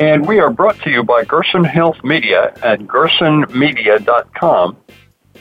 [0.00, 4.76] and we are brought to you by Gerson Health Media at gersonmedia.com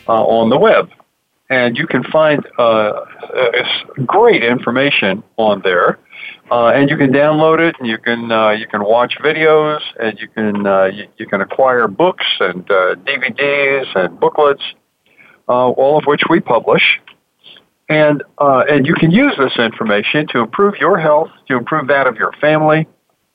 [0.07, 0.89] uh, on the web.
[1.49, 3.05] And you can find uh,
[4.05, 5.97] great information on there.
[6.51, 10.19] Uh, and you can download it, and you can uh, you can watch videos, and
[10.19, 14.63] you can uh, you, can acquire books and uh, DVDs and booklets,
[15.47, 16.99] all of which we publish.
[17.88, 22.16] And and you can use this information to improve your health, to improve that of
[22.16, 22.88] your family,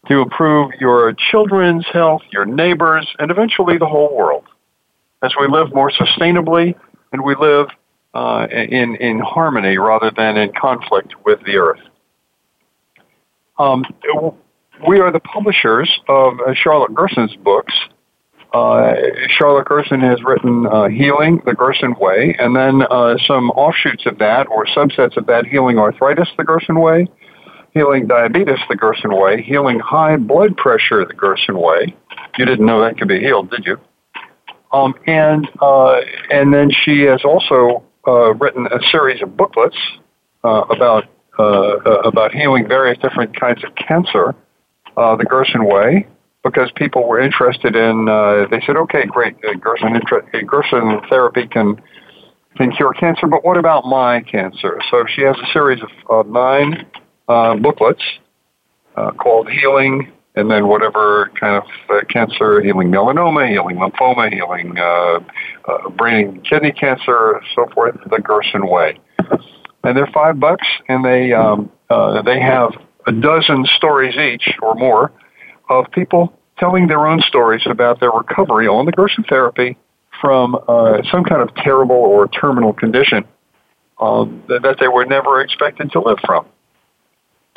[0.08, 4.44] to improve your children's health, your neighbors, and eventually the whole world.
[5.22, 6.74] As we live more sustainably
[7.12, 7.68] and we live
[8.14, 11.80] uh, in, in harmony rather than in conflict with the earth.
[13.58, 13.84] Um,
[14.86, 17.74] we are the publishers of uh, Charlotte Gerson's books.
[18.52, 18.94] Uh,
[19.28, 24.18] Charlotte Gerson has written uh, Healing the Gerson Way, and then uh, some offshoots of
[24.18, 27.08] that or subsets of that, Healing Arthritis the Gerson Way,
[27.74, 31.94] healing diabetes the Gerson way, healing high blood pressure the Gerson way.
[32.38, 33.78] You didn't know that could be healed, did you?
[34.72, 36.00] Um, and uh,
[36.30, 39.76] and then she has also uh, written a series of booklets
[40.42, 41.04] uh, about
[41.38, 44.34] uh, uh, about healing various different kinds of cancer,
[44.96, 46.06] uh, the Gerson way,
[46.42, 48.06] because people were interested in.
[48.50, 50.00] they said, okay, great, Gerson
[50.46, 51.80] Gerson therapy can
[52.56, 54.80] can cure cancer, but what about my cancer?
[54.90, 56.86] So she has a series of nine
[57.28, 58.02] uh, booklets
[58.96, 64.76] uh, called Healing, and then whatever kind of uh, cancer, healing melanoma, healing lymphoma, healing
[64.78, 65.20] uh,
[65.70, 68.98] uh, brain and kidney cancer, so forth, the Gerson way.
[69.84, 72.72] And they're five bucks, and they um, uh, they have
[73.06, 75.12] a dozen stories each or more
[75.68, 79.76] of people telling their own stories about their recovery on the Gerson therapy
[80.20, 83.24] from uh, some kind of terrible or terminal condition
[84.00, 86.46] um, that they were never expected to live from.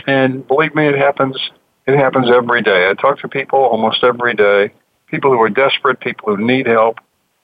[0.07, 1.37] And believe me, it happens.
[1.85, 2.89] It happens every day.
[2.89, 4.73] I talk to people almost every day.
[5.07, 6.97] People who are desperate, people who need help,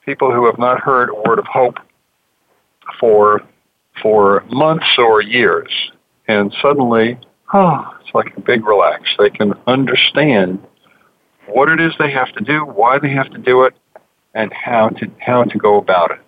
[0.06, 1.78] people who have not heard a word of hope
[3.00, 3.42] for
[4.02, 5.72] for months or years,
[6.28, 7.20] and suddenly,
[7.54, 9.04] oh, it's like a big relax.
[9.20, 10.60] They can understand
[11.48, 13.74] what it is they have to do, why they have to do it,
[14.34, 16.20] and how to how to go about it.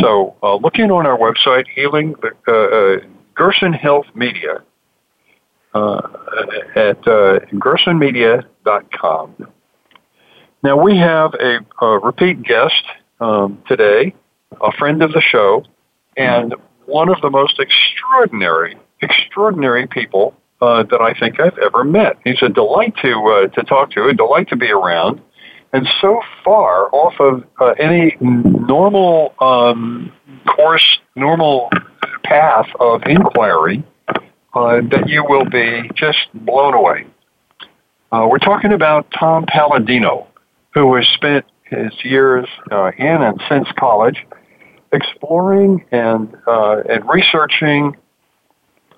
[0.00, 2.14] So, uh, look in on our website, Healing
[2.46, 2.96] uh, uh,
[3.34, 4.62] Gerson Health Media
[5.74, 6.00] uh,
[6.74, 9.48] at uh, gersonmedia.com.
[10.62, 12.84] Now, we have a, a repeat guest
[13.20, 14.14] um, today,
[14.60, 15.64] a friend of the show,
[16.16, 16.54] and
[16.86, 22.16] one of the most extraordinary, extraordinary people uh, that I think I've ever met.
[22.24, 25.20] He's a delight to uh, to talk to, a delight to be around,
[25.72, 30.12] and so far off of uh, any normal um,
[30.46, 31.70] course, normal
[32.24, 33.84] path of inquiry
[34.58, 37.06] uh, that you will be just blown away.
[38.10, 40.26] Uh, we're talking about Tom Paladino,
[40.74, 44.26] who has spent his years uh, in and since college
[44.90, 47.96] exploring and uh, and researching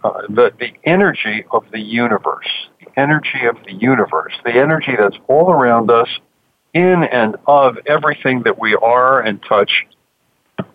[0.03, 2.49] uh, the the energy of the universe,
[2.81, 6.09] the energy of the universe, the energy that's all around us,
[6.73, 9.87] in and of everything that we are and touch,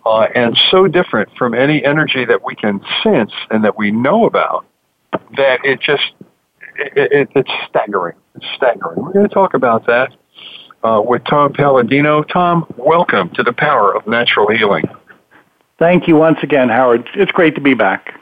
[0.04, 4.26] uh, and so different from any energy that we can sense and that we know
[4.26, 4.64] about
[5.36, 6.12] that it just
[6.76, 8.16] it, it, it's staggering.
[8.34, 9.02] It's staggering.
[9.02, 10.14] We're going to talk about that
[10.82, 12.22] uh, with Tom Paladino.
[12.22, 14.84] Tom, welcome to the Power of Natural Healing.
[15.78, 17.08] Thank you once again, Howard.
[17.14, 18.18] It's great to be back.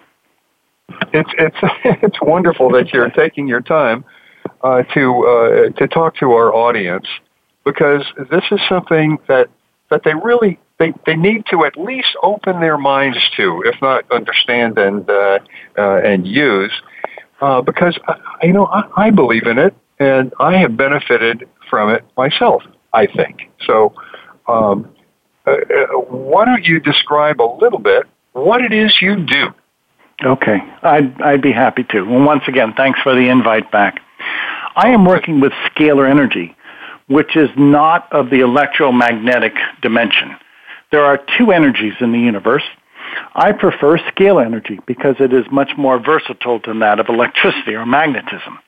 [1.12, 4.04] It's it's it's wonderful that you're taking your time
[4.62, 7.06] uh, to uh, to talk to our audience
[7.64, 9.48] because this is something that
[9.90, 14.10] that they really they, they need to at least open their minds to, if not
[14.10, 15.38] understand and uh,
[15.78, 16.72] uh, and use,
[17.40, 21.90] uh, because uh, you know I, I believe in it and I have benefited from
[21.90, 22.62] it myself.
[22.92, 23.94] I think so.
[24.48, 24.90] Um,
[25.46, 29.48] uh, uh, why don't you describe a little bit what it is you do?
[30.24, 31.98] Okay, I'd I'd be happy to.
[31.98, 34.00] And once again, thanks for the invite back.
[34.76, 36.56] I am working with scalar energy,
[37.06, 40.36] which is not of the electromagnetic dimension.
[40.90, 42.64] There are two energies in the universe.
[43.34, 47.86] I prefer scalar energy because it is much more versatile than that of electricity or
[47.86, 48.58] magnetism.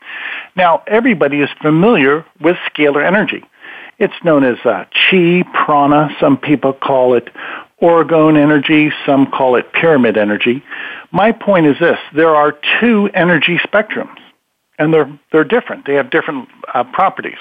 [0.57, 3.43] Now, everybody is familiar with scalar energy.
[3.99, 7.31] It's known as uh, chi, prana, some people call it
[7.81, 10.63] orgone energy, some call it pyramid energy.
[11.13, 14.19] My point is this there are two energy spectrums,
[14.79, 15.87] and they're, they're different.
[15.87, 17.39] They have different uh, properties,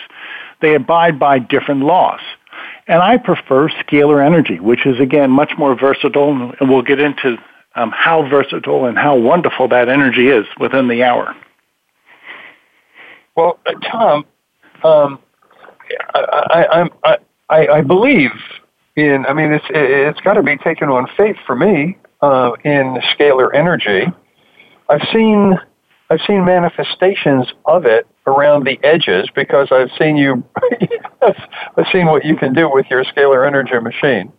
[0.61, 2.21] they abide by different laws.
[2.87, 7.37] And I prefer scalar energy, which is, again, much more versatile, and we'll get into
[7.75, 11.35] um, how versatile and how wonderful that energy is within the hour.
[13.35, 14.25] Well, uh, Tom,
[14.83, 15.19] um,
[16.13, 17.17] I, I,
[17.49, 18.31] I, I, believe
[18.95, 19.25] in.
[19.25, 23.53] I mean, it's it's got to be taken on faith for me uh, in scalar
[23.53, 24.05] energy.
[24.89, 25.59] I've seen
[26.09, 30.43] I've seen manifestations of it around the edges because I've seen you.
[31.21, 34.31] I've seen what you can do with your scalar energy machine,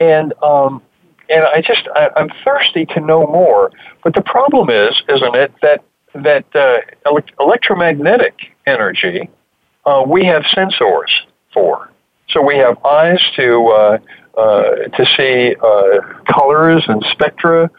[0.00, 0.82] and um,
[1.28, 3.70] and I just I, I'm thirsty to know more.
[4.02, 5.84] But the problem is, isn't it, that
[6.14, 8.34] that uh, elect- electromagnetic
[8.66, 9.28] energy
[9.84, 11.10] uh, we have sensors
[11.52, 11.90] for.
[12.28, 13.98] So we have eyes to uh,
[14.38, 14.62] uh,
[14.96, 17.70] to see uh, colors and spectra.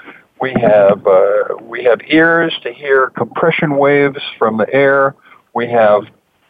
[0.44, 5.16] We have uh, we have ears to hear compression waves from the air.
[5.56, 6.04] We have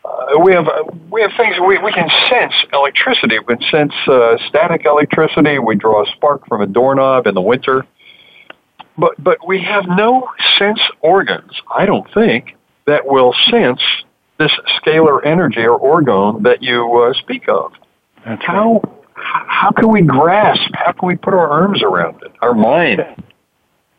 [0.04, 0.68] uh, we have
[1.12, 3.38] we have things we, we can sense electricity.
[3.38, 5.60] We can sense uh, static electricity.
[5.60, 7.86] We draw a spark from a doorknob in the winter,
[8.98, 11.52] but but we have no sense organs.
[11.72, 12.56] I don't think
[12.88, 13.82] that will sense
[14.40, 14.52] this
[14.82, 17.74] scalar energy or orgone that you uh, speak of.
[18.26, 18.94] That's how right.
[19.14, 20.72] how can we grasp?
[20.74, 22.32] How can we put our arms around it?
[22.42, 23.04] Our mind.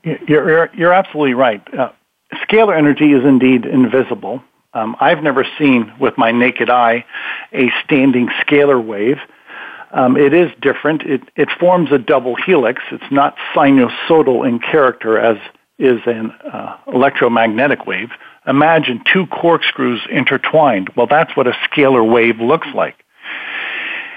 [0.04, 1.62] You're you're, absolutely right.
[1.74, 1.90] Uh,
[2.34, 4.42] scalar energy is indeed invisible.
[4.74, 7.04] Um, I've never seen with my naked eye
[7.52, 9.18] a standing scalar wave.
[9.92, 11.02] Um, it is different.
[11.02, 12.82] It, it forms a double helix.
[12.90, 15.38] It's not sinusoidal in character as
[15.78, 18.10] is an uh, electromagnetic wave.
[18.46, 20.90] Imagine two corkscrews intertwined.
[20.96, 22.96] Well, that's what a scalar wave looks like.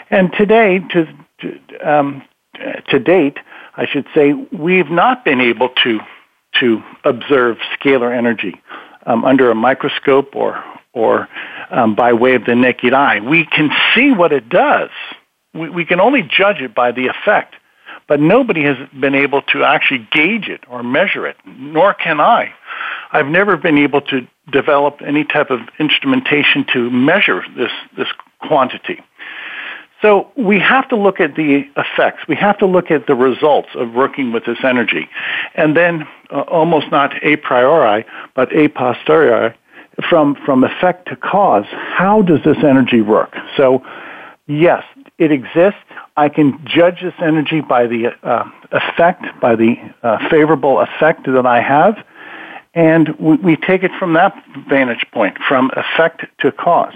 [0.09, 1.07] And today, to,
[1.39, 2.23] to, um,
[2.89, 3.37] to date,
[3.77, 5.99] I should say, we've not been able to,
[6.59, 8.59] to observe scalar energy
[9.05, 10.63] um, under a microscope or,
[10.93, 11.29] or
[11.69, 13.19] um, by way of the naked eye.
[13.19, 14.89] We can see what it does.
[15.53, 17.55] We, we can only judge it by the effect,
[18.07, 22.53] but nobody has been able to actually gauge it or measure it, nor can I.
[23.11, 28.07] I've never been able to develop any type of instrumentation to measure this, this
[28.41, 29.03] quantity.
[30.01, 32.27] So we have to look at the effects.
[32.27, 35.09] We have to look at the results of working with this energy.
[35.55, 38.05] And then uh, almost not a priori,
[38.35, 39.55] but a posteriori,
[40.07, 43.35] from, from effect to cause, how does this energy work?
[43.55, 43.83] So
[44.45, 44.83] yes,
[45.17, 45.79] it exists.
[46.15, 51.45] I can judge this energy by the uh, effect, by the uh, favorable effect that
[51.45, 52.03] I have.
[52.75, 54.35] And we, we take it from that
[54.69, 56.93] vantage point, from effect to cause.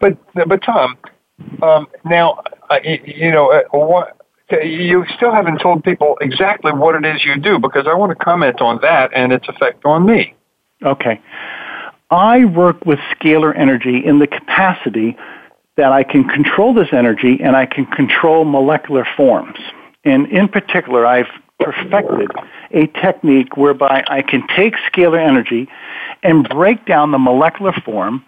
[0.00, 0.96] But but Tom,
[1.62, 4.18] um, now uh, you know uh, what
[4.50, 8.24] you still haven't told people exactly what it is you do because I want to
[8.24, 10.34] comment on that and its effect on me.
[10.82, 11.20] Okay.
[12.10, 15.16] I work with scalar energy in the capacity
[15.76, 19.58] that I can control this energy and I can control molecular forms.
[20.04, 21.28] And in particular, I've
[21.60, 22.30] perfected
[22.70, 25.68] a technique whereby I can take scalar energy
[26.22, 28.24] and break down the molecular form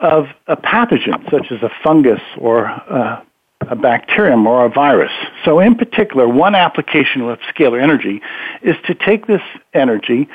[0.00, 3.24] of a pathogen, such as a fungus or a,
[3.68, 5.12] a bacterium or a virus.
[5.44, 8.22] So, in particular, one application of scalar energy
[8.62, 9.42] is to take this
[9.74, 10.28] energy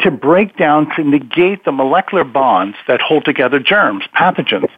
[0.00, 4.70] to break down, to negate the molecular bonds that hold together germs, pathogens.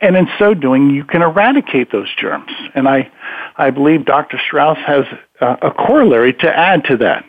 [0.00, 2.50] And in so doing, you can eradicate those germs.
[2.74, 3.10] And I,
[3.56, 4.40] I believe Dr.
[4.44, 5.04] Strauss has
[5.40, 7.24] a corollary to add to that.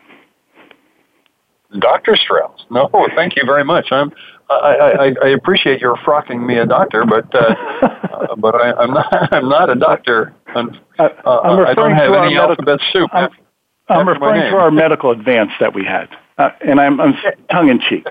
[1.80, 2.16] Dr.
[2.16, 2.66] Strauss.
[2.70, 3.92] No, thank you very much.
[3.92, 4.12] I'm
[4.62, 8.94] I, I, I appreciate your frocking me a doctor, but uh, uh, but I, am
[8.94, 10.34] not I'm not a doctor.
[10.48, 10.70] I'm,
[11.00, 13.10] uh, I'm I don't have any alphabet soup.
[13.14, 13.38] I'm, after,
[13.90, 17.14] I'm after referring to our medical advance that we had, uh, and I'm, I'm
[17.52, 18.06] tongue in cheek.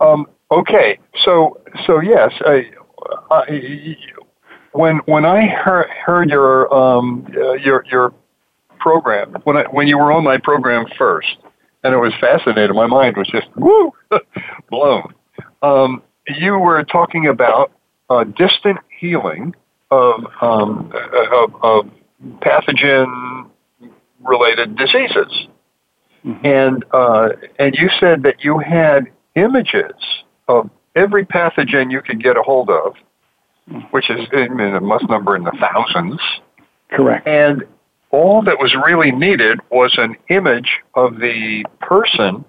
[0.00, 2.70] Um, okay, so so yes, I,
[3.30, 3.96] I,
[4.72, 8.14] when when I heard, heard your um, uh, your your
[8.78, 11.36] program when I, when you were on my program first,
[11.82, 12.76] and it was fascinating.
[12.76, 13.92] My mind was just woo
[14.70, 15.14] blown.
[15.62, 17.72] Um, you were talking about
[18.08, 19.54] uh, distant healing
[19.90, 20.92] of, um,
[21.32, 21.90] of, of
[22.40, 23.48] pathogen
[24.20, 25.46] related diseases,
[26.24, 26.46] mm-hmm.
[26.46, 29.92] and uh, and you said that you had images
[30.48, 32.94] of every pathogen you could get a hold of,
[33.68, 33.78] mm-hmm.
[33.90, 36.20] which is I mean, it must number in the thousands.
[36.90, 37.26] Correct.
[37.26, 37.64] And
[38.10, 42.44] all that was really needed was an image of the person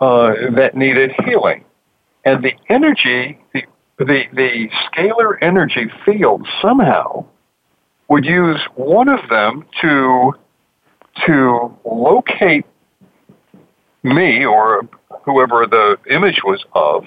[0.00, 1.64] uh, that needed healing.
[2.24, 3.62] And the energy, the,
[3.98, 7.26] the, the scalar energy field somehow
[8.08, 10.32] would use one of them to,
[11.26, 12.64] to locate
[14.02, 14.88] me or
[15.24, 17.04] whoever the image was of,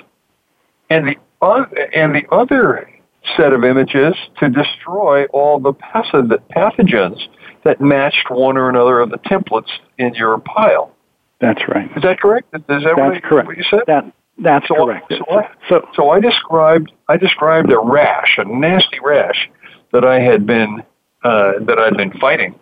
[0.90, 2.88] and the, uh, and the other
[3.38, 7.20] set of images to destroy all the pathogens
[7.64, 10.96] that matched one or another of the templates in your pile.
[11.40, 11.90] That's right.
[11.96, 12.48] Is that correct?
[12.54, 13.48] Is that that's what, correct.
[13.48, 13.82] what you said?
[13.88, 15.12] That, that's so, correct.
[15.12, 19.50] So I, so, so I described I described a rash, a nasty rash
[19.92, 20.84] that I had been
[21.24, 22.60] uh, that I'd been fighting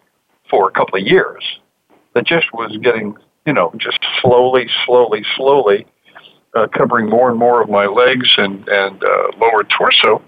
[0.50, 1.44] for a couple of years.
[2.16, 5.86] That just was getting, you know, just slowly, slowly, slowly
[6.56, 10.22] uh, covering more and more of my legs and and uh, lower torso.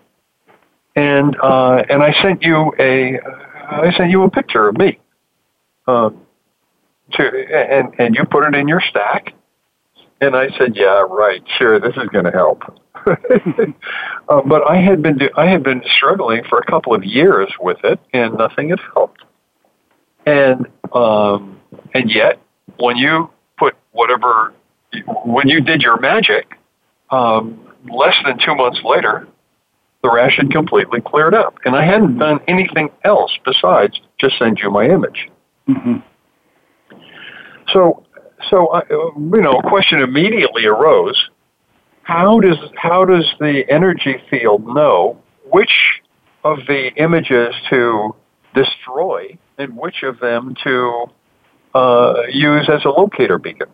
[0.95, 3.19] And uh, and I sent you a
[3.69, 4.99] I sent you a picture of me.
[5.87, 6.11] Uh,
[7.13, 9.33] to and and you put it in your stack.
[10.19, 11.41] And I said, "Yeah, right.
[11.57, 12.63] Sure, this is going to help."
[13.05, 17.51] uh, but I had been do- I had been struggling for a couple of years
[17.59, 19.23] with it, and nothing had helped.
[20.25, 21.59] And um,
[21.93, 22.39] and yet,
[22.77, 24.53] when you put whatever,
[25.25, 26.57] when you did your magic,
[27.09, 29.27] um, less than two months later,
[30.03, 34.59] the rash had completely cleared up, and I hadn't done anything else besides just send
[34.59, 35.29] you my image.
[35.67, 35.97] Mm-hmm.
[37.71, 38.03] So,
[38.49, 41.29] so I, you know, a question immediately arose:
[42.03, 46.01] How does how does the energy field know which
[46.43, 48.15] of the images to
[48.55, 51.05] destroy and which of them to
[51.75, 53.67] uh, use as a locator beacon?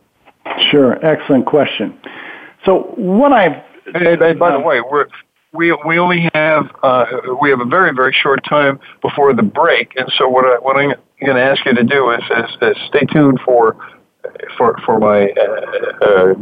[0.72, 1.98] Sure, excellent question.
[2.65, 5.07] So what I've and, and by the way, we're
[5.54, 7.06] we we only have uh,
[7.42, 10.77] we have a very very short time before the break, and so what I what
[10.77, 13.75] I'm going to ask you to do is, is, is stay tuned for
[14.58, 16.34] for for my uh, uh,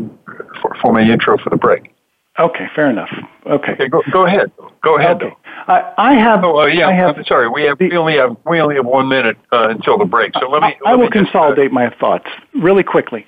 [0.62, 1.92] for, for my intro for the break.
[2.38, 3.10] Okay, fair enough.
[3.46, 4.52] Okay, okay go go ahead.
[4.84, 5.24] Go ahead.
[5.24, 5.34] Okay.
[5.68, 6.44] I, I have.
[6.44, 6.88] Oh uh, yeah.
[6.88, 7.48] I have, I'm sorry.
[7.48, 10.34] We have the, we only have we only have one minute uh, until the break.
[10.40, 10.76] So let me.
[10.86, 13.26] I, let will me just, consolidate my thoughts really quickly.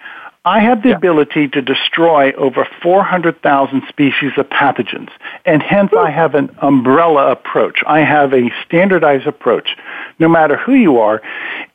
[0.48, 0.96] I have the Yeah.
[0.96, 5.10] ability to destroy over 400,000 species of pathogens,
[5.46, 7.84] and hence I have an umbrella approach.
[7.86, 9.76] I have a standardized approach.
[10.20, 11.22] No matter who you are,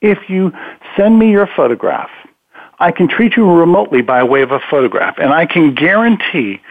[0.00, 0.54] if you
[0.96, 2.08] send me your photograph,
[2.80, 6.62] I can treat you remotely by way of a photograph, and I can guarantee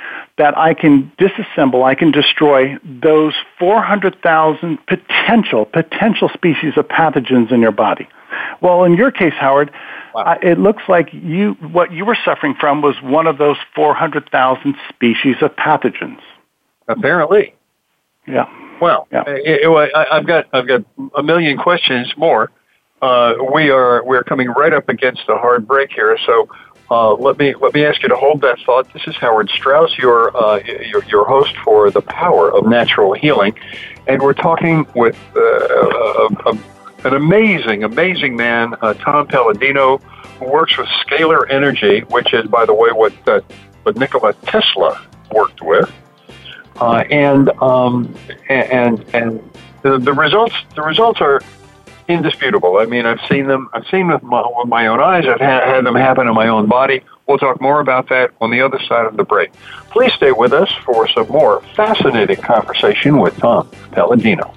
[0.41, 7.61] that I can disassemble, I can destroy those 400,000 potential, potential species of pathogens in
[7.61, 8.07] your body.
[8.59, 9.69] Well, in your case, Howard,
[10.15, 10.23] Wow.
[10.23, 14.75] uh, it looks like you, what you were suffering from was one of those 400,000
[14.89, 16.19] species of pathogens.
[16.87, 17.53] Apparently.
[18.27, 18.45] Yeah.
[18.81, 19.23] Well, Yeah.
[19.27, 20.81] I, I've got I've got
[21.15, 22.49] a million questions more.
[22.99, 26.49] Uh, we are we're coming right up against the hard break here, so
[26.91, 28.91] uh, let me let me ask you to hold that thought.
[28.91, 33.57] This is Howard Strauss, your uh, your, your host for the Power of Natural Healing,
[34.07, 36.57] and we're talking with uh, a, a,
[37.05, 39.99] an amazing amazing man, uh, Tom Paladino,
[40.39, 43.39] who works with scalar energy, which is, by the way, what uh,
[43.83, 45.01] what Nikola Tesla
[45.33, 45.89] worked with.
[46.75, 48.13] Uh, and um,
[48.49, 49.49] and and
[49.81, 51.39] the, the results the results are
[52.11, 52.77] indisputable.
[52.77, 53.69] I mean, I've seen them.
[53.73, 55.25] I've seen them with my, with my own eyes.
[55.27, 57.01] I've had, had them happen in my own body.
[57.27, 59.51] We'll talk more about that on the other side of the break.
[59.89, 64.53] Please stay with us for some more fascinating conversation with Tom Paladino.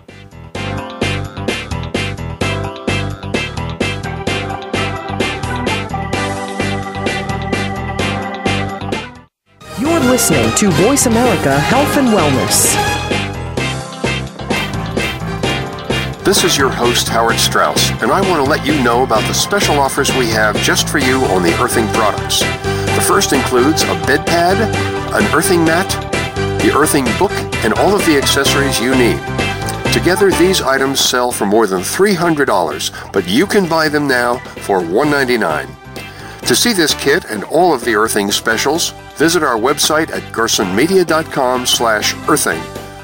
[9.78, 12.94] You're listening to Voice America Health and Wellness.
[16.35, 19.33] This is your host, Howard Strauss, and I want to let you know about the
[19.33, 22.41] special offers we have just for you on the earthing products.
[22.41, 24.57] The first includes a bed pad,
[25.14, 25.88] an earthing mat,
[26.61, 27.31] the earthing book,
[27.62, 29.21] and all of the accessories you need.
[29.93, 34.81] Together, these items sell for more than $300, but you can buy them now for
[34.81, 35.69] 199.
[36.47, 41.64] To see this kit and all of the earthing specials, visit our website at gersonmedia.com
[41.64, 42.61] slash earthing.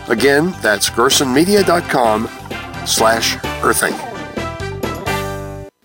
[0.08, 2.39] Again, that's gersonmedia.com
[2.86, 3.94] slash earthing.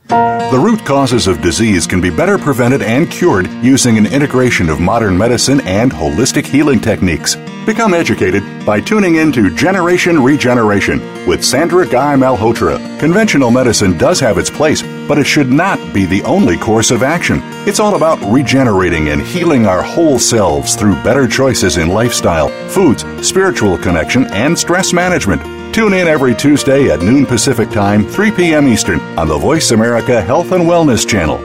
[0.07, 4.79] The root causes of disease can be better prevented and cured using an integration of
[4.79, 7.35] modern medicine and holistic healing techniques.
[7.65, 12.77] Become educated by tuning in to Generation Regeneration with Sandra Guy Malhotra.
[12.99, 17.01] Conventional medicine does have its place, but it should not be the only course of
[17.01, 17.41] action.
[17.67, 23.03] It's all about regenerating and healing our whole selves through better choices in lifestyle, foods,
[23.27, 25.54] spiritual connection, and stress management.
[25.75, 28.65] Tune in every Tuesday at noon Pacific Time, 3 p.m.
[28.65, 31.37] Eastern on the Voice America Health and Wellness Channel.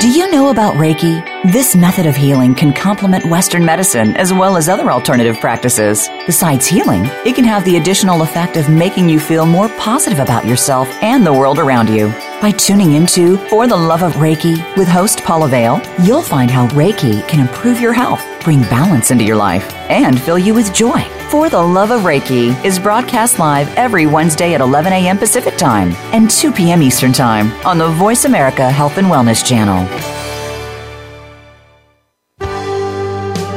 [0.00, 1.24] Do you know about Reiki?
[1.50, 6.10] This method of healing can complement Western medicine as well as other alternative practices.
[6.26, 10.44] Besides healing, it can have the additional effect of making you feel more positive about
[10.44, 12.12] yourself and the world around you.
[12.44, 16.68] By tuning into For the Love of Reiki with host Paula Vale, you'll find how
[16.68, 21.00] Reiki can improve your health, bring balance into your life, and fill you with joy.
[21.30, 25.16] For the Love of Reiki is broadcast live every Wednesday at 11 a.m.
[25.16, 26.82] Pacific Time and 2 p.m.
[26.82, 29.88] Eastern Time on the Voice America Health and Wellness Channel.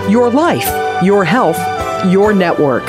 [0.09, 1.59] Your life, your health,
[2.09, 2.87] your network.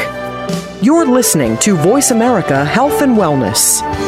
[0.80, 4.07] You're listening to Voice America Health and Wellness.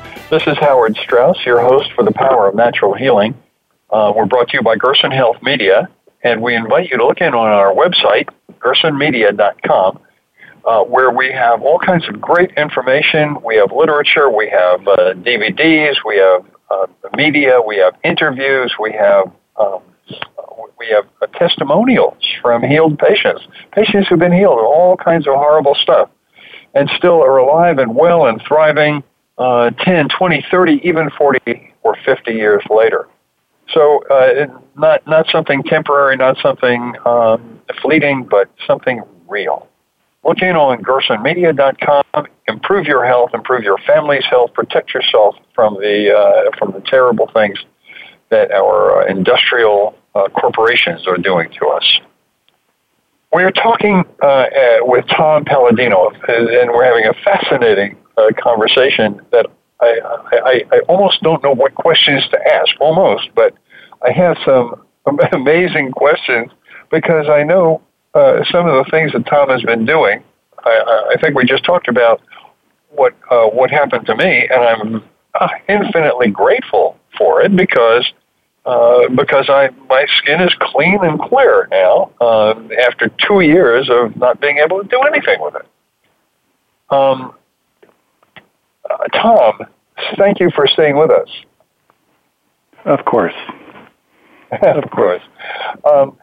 [0.31, 3.33] This is Howard Strauss, your host for The Power of Natural Healing.
[3.89, 5.89] Uh, we're brought to you by Gerson Health Media,
[6.23, 9.99] and we invite you to look in on our website, gersonmedia.com,
[10.63, 13.41] uh, where we have all kinds of great information.
[13.43, 18.93] We have literature, we have uh, DVDs, we have uh, media, we have interviews, we
[18.93, 19.81] have um,
[20.79, 23.41] we have uh, testimonials from healed patients,
[23.73, 26.09] patients who've been healed of all kinds of horrible stuff,
[26.73, 29.03] and still are alive and well and thriving
[29.41, 33.07] uh, 10, 20, 30, even 40 or 50 years later.
[33.73, 39.67] So uh, not not something temporary, not something um, fleeting, but something real.
[40.23, 42.27] Look in on gersonmedia.com.
[42.47, 47.29] Improve your health, improve your family's health, protect yourself from the uh, from the terrible
[47.33, 47.57] things
[48.29, 51.99] that our uh, industrial uh, corporations are doing to us.
[53.33, 54.45] We are talking uh,
[54.81, 59.47] with Tom Paladino, and we're having a fascinating uh, conversation that
[59.81, 59.99] I,
[60.31, 63.53] I, I almost don't know what questions to ask, almost, but
[64.03, 64.81] I have some
[65.31, 66.51] amazing questions
[66.91, 67.81] because I know
[68.13, 70.23] uh, some of the things that Tom has been doing.
[70.63, 72.21] I, I think we just talked about
[72.89, 75.03] what uh, what happened to me, and I'm
[75.39, 78.11] uh, infinitely grateful for it because
[78.65, 84.15] uh, because I my skin is clean and clear now um, after two years of
[84.17, 85.65] not being able to do anything with it.
[86.89, 87.33] Um,
[88.91, 89.59] uh, Tom,
[90.17, 91.29] thank you for staying with us.
[92.85, 93.33] Of course.
[94.63, 95.21] of course.
[95.89, 96.17] Um,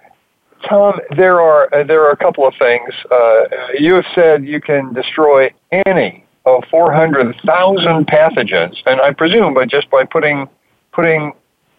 [0.69, 2.93] Tom, there are uh, there are a couple of things.
[3.11, 3.45] Uh,
[3.79, 5.51] you have said you can destroy
[5.87, 10.49] any of 400,000 pathogens, and I presume, but just by putting
[10.93, 11.33] putting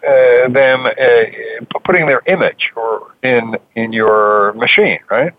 [0.08, 5.34] uh, them uh, putting their image or in in your machine, right?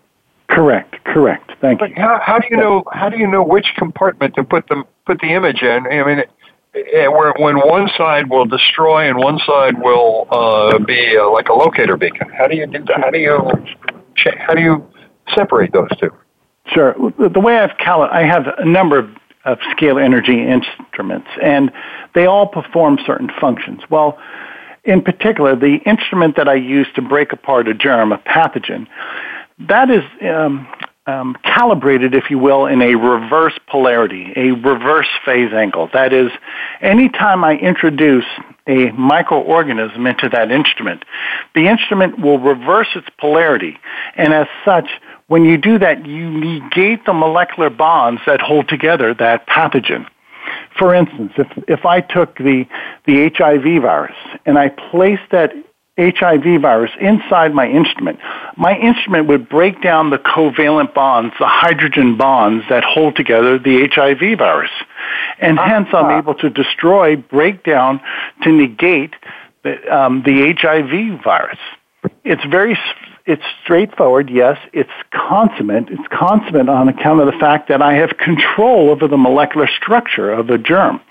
[0.51, 1.03] Correct.
[1.05, 1.51] Correct.
[1.61, 1.95] Thank but you.
[1.95, 5.19] How, how do you know how do you know which compartment to put them put
[5.21, 5.87] the image in?
[5.87, 6.23] I mean,
[6.73, 11.53] where when one side will destroy and one side will uh, be uh, like a
[11.53, 12.29] locator beacon.
[12.29, 12.99] How do you do that?
[12.99, 13.49] How do you
[14.45, 14.85] how do you
[15.33, 16.11] separate those two?
[16.67, 16.95] Sure.
[17.17, 19.09] The way I've cal- I have a number of,
[19.45, 21.71] of scalar energy instruments, and
[22.13, 23.81] they all perform certain functions.
[23.89, 24.19] Well,
[24.83, 28.87] in particular, the instrument that I use to break apart a germ, a pathogen,
[29.67, 30.67] that is um,
[31.07, 35.89] um, calibrated, if you will, in a reverse polarity, a reverse phase angle.
[35.93, 36.31] That is,
[36.81, 38.25] anytime I introduce
[38.67, 41.03] a microorganism into that instrument,
[41.55, 43.77] the instrument will reverse its polarity.
[44.15, 44.89] And as such,
[45.27, 50.05] when you do that, you negate the molecular bonds that hold together that pathogen.
[50.77, 52.65] For instance, if, if I took the,
[53.05, 55.53] the HIV virus and I placed that
[55.97, 58.19] HIV virus inside my instrument,
[58.55, 63.89] my instrument would break down the covalent bonds, the hydrogen bonds that hold together the
[63.93, 64.71] HIV virus.
[65.39, 65.69] And uh-huh.
[65.69, 67.99] hence I'm able to destroy, break down,
[68.43, 69.13] to negate
[69.63, 71.59] the, um, the HIV virus.
[72.23, 72.77] It's very,
[73.25, 74.57] it's straightforward, yes.
[74.73, 75.89] It's consummate.
[75.89, 80.31] It's consummate on account of the fact that I have control over the molecular structure
[80.31, 81.01] of the germ.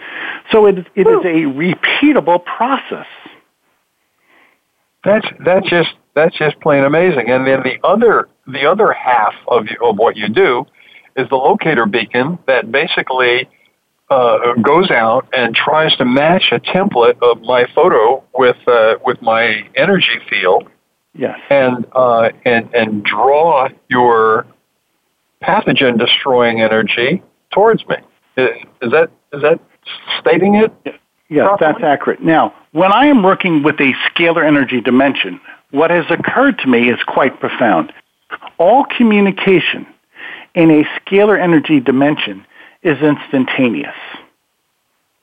[0.51, 3.07] So it, it is a repeatable process.
[5.05, 7.31] That's that's just that's just plain amazing.
[7.31, 10.67] And then the other the other half of of what you do
[11.17, 13.49] is the locator beacon that basically
[14.11, 19.23] uh, goes out and tries to match a template of my photo with uh, with
[19.23, 20.69] my energy field.
[21.15, 21.39] Yes.
[21.49, 24.47] And uh, and and draw your
[25.43, 27.97] pathogen destroying energy towards me.
[28.37, 28.49] Is,
[28.83, 29.61] is that is that
[30.21, 30.73] stating it?
[31.31, 31.73] Yes, properly?
[31.73, 32.23] that's accurate.
[32.23, 35.41] Now, when I am working with a scalar energy dimension,
[35.71, 37.93] what has occurred to me is quite profound.
[38.59, 39.87] All communication
[40.55, 42.45] in a scalar energy dimension
[42.83, 43.95] is instantaneous.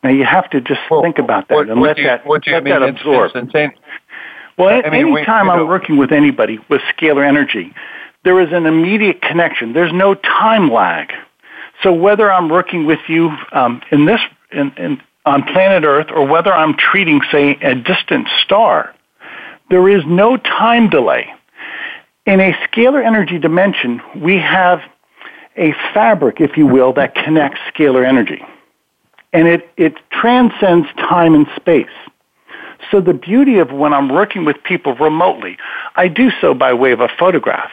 [0.03, 2.25] Now you have to just well, think about that what, and what let you, that,
[2.25, 3.31] what let that absorb.
[4.57, 5.65] Well, I mean, anytime I'm know.
[5.65, 7.73] working with anybody with scalar energy,
[8.23, 9.73] there is an immediate connection.
[9.73, 11.11] There's no time lag.
[11.83, 14.19] So whether I'm working with you um, in this
[14.51, 18.95] in, in, on planet Earth or whether I'm treating, say, a distant star,
[19.69, 21.27] there is no time delay.
[22.25, 24.81] In a scalar energy dimension, we have
[25.57, 28.43] a fabric, if you will, that connects scalar energy.
[29.33, 31.87] And it, it transcends time and space.
[32.89, 35.57] So the beauty of when I'm working with people remotely,
[35.95, 37.71] I do so by way of a photograph.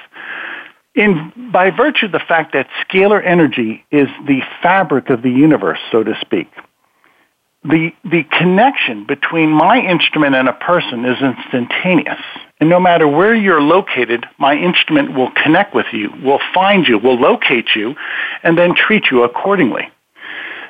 [0.94, 5.80] In, by virtue of the fact that scalar energy is the fabric of the universe,
[5.90, 6.48] so to speak,
[7.64, 12.20] the, the connection between my instrument and a person is instantaneous.
[12.60, 16.98] And no matter where you're located, my instrument will connect with you, will find you,
[16.98, 17.94] will locate you,
[18.42, 19.90] and then treat you accordingly.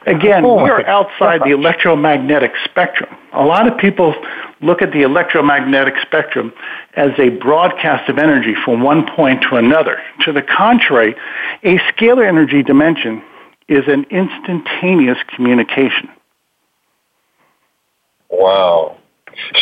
[0.07, 3.09] Again, we are outside the electromagnetic spectrum.
[3.33, 4.15] A lot of people
[4.61, 6.53] look at the electromagnetic spectrum
[6.95, 9.99] as a broadcast of energy from one point to another.
[10.27, 11.17] To the contrary,
[11.63, 13.23] a scalar energy dimension
[13.67, 16.11] is an instantaneous communication.
[18.39, 18.97] Wow.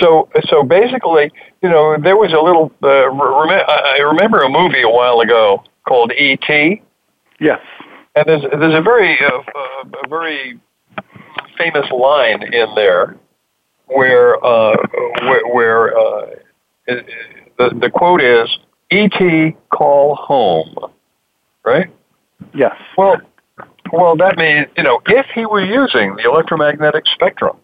[0.01, 1.31] So, so basically,
[1.63, 2.73] you know, there was a little.
[2.83, 6.83] Uh, rem- I remember a movie a while ago called E.T.
[7.41, 7.61] Yes.
[8.15, 10.61] And there's there's a very uh, uh, a very
[11.57, 13.17] famous line in there
[13.87, 14.77] where uh,
[15.23, 16.27] where, where uh,
[16.87, 18.49] the the quote is
[18.91, 19.57] "E.T.
[19.71, 20.75] call home,"
[21.65, 21.91] right?
[22.55, 22.77] Yes.
[22.99, 23.17] Well,
[23.93, 27.57] well, that means you know if he were using the electromagnetic spectrum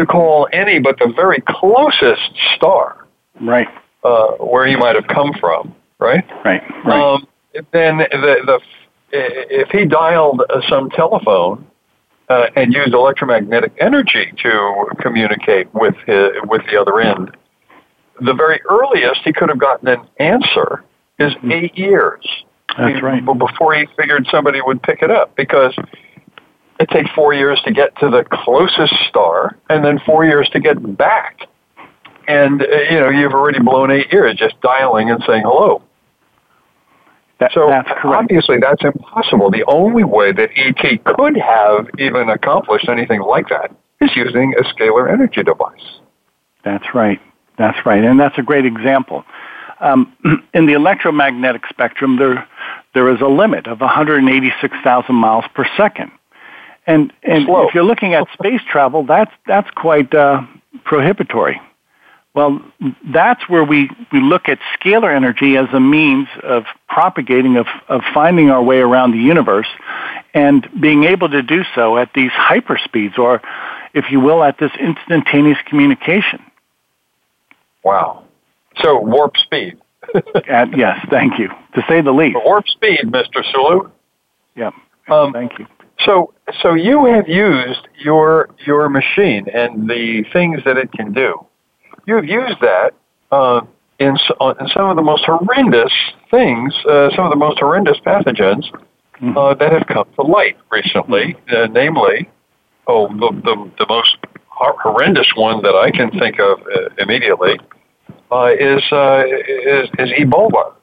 [0.00, 3.06] to call any but the very closest star,
[3.40, 3.68] right,
[4.02, 7.14] uh, where he might have come from, right, right, right.
[7.14, 7.26] Um,
[7.72, 8.60] then the the
[9.12, 11.66] if he dialed some telephone
[12.28, 17.36] uh, and used electromagnetic energy to communicate with his, with the other end,
[18.20, 20.84] the very earliest he could have gotten an answer
[21.18, 21.52] is mm-hmm.
[21.52, 22.24] eight years.
[22.78, 23.24] That's right.
[23.24, 25.74] Before he figured somebody would pick it up, because
[26.80, 30.60] it takes four years to get to the closest star, and then four years to
[30.60, 31.40] get back.
[32.26, 35.82] And uh, you know you've already blown eight years just dialing and saying hello.
[37.38, 39.50] That, so that's obviously that's impossible.
[39.50, 44.62] The only way that ET could have even accomplished anything like that is using a
[44.62, 46.00] scalar energy device.
[46.64, 47.20] That's right.
[47.58, 48.02] That's right.
[48.04, 49.24] And that's a great example.
[49.80, 50.14] Um,
[50.54, 52.46] in the electromagnetic spectrum, there,
[52.94, 56.10] there is a limit of 186,000 miles per second.
[56.86, 60.42] And, and if you're looking at space travel, that's, that's quite uh,
[60.84, 61.60] prohibitory.
[62.32, 62.60] Well,
[63.12, 68.02] that's where we, we look at scalar energy as a means of propagating, of, of
[68.14, 69.66] finding our way around the universe,
[70.32, 73.42] and being able to do so at these hyperspeeds, or,
[73.94, 76.40] if you will, at this instantaneous communication.
[77.82, 78.24] Wow.
[78.80, 79.78] So, warp speed.
[80.48, 81.48] at, yes, thank you.
[81.74, 82.38] To say the least.
[82.44, 83.42] Warp speed, Mr.
[83.52, 83.90] Sulu.
[84.54, 84.70] Yeah.
[85.08, 85.66] Um, thank you.
[86.04, 86.32] So,
[86.62, 91.34] so you have used your your machine and the things that it can do
[92.06, 92.92] you've used that
[93.32, 93.60] uh,
[94.00, 95.92] in, uh, in some of the most horrendous
[96.30, 98.64] things, uh, some of the most horrendous pathogens
[99.20, 99.36] mm-hmm.
[99.36, 102.28] uh, that have come to light recently, uh, namely,
[102.86, 104.16] oh, the, the, the most
[104.48, 107.58] horrendous one that I can think of uh, immediately
[108.32, 110.74] uh, is, uh, is, is Ebola.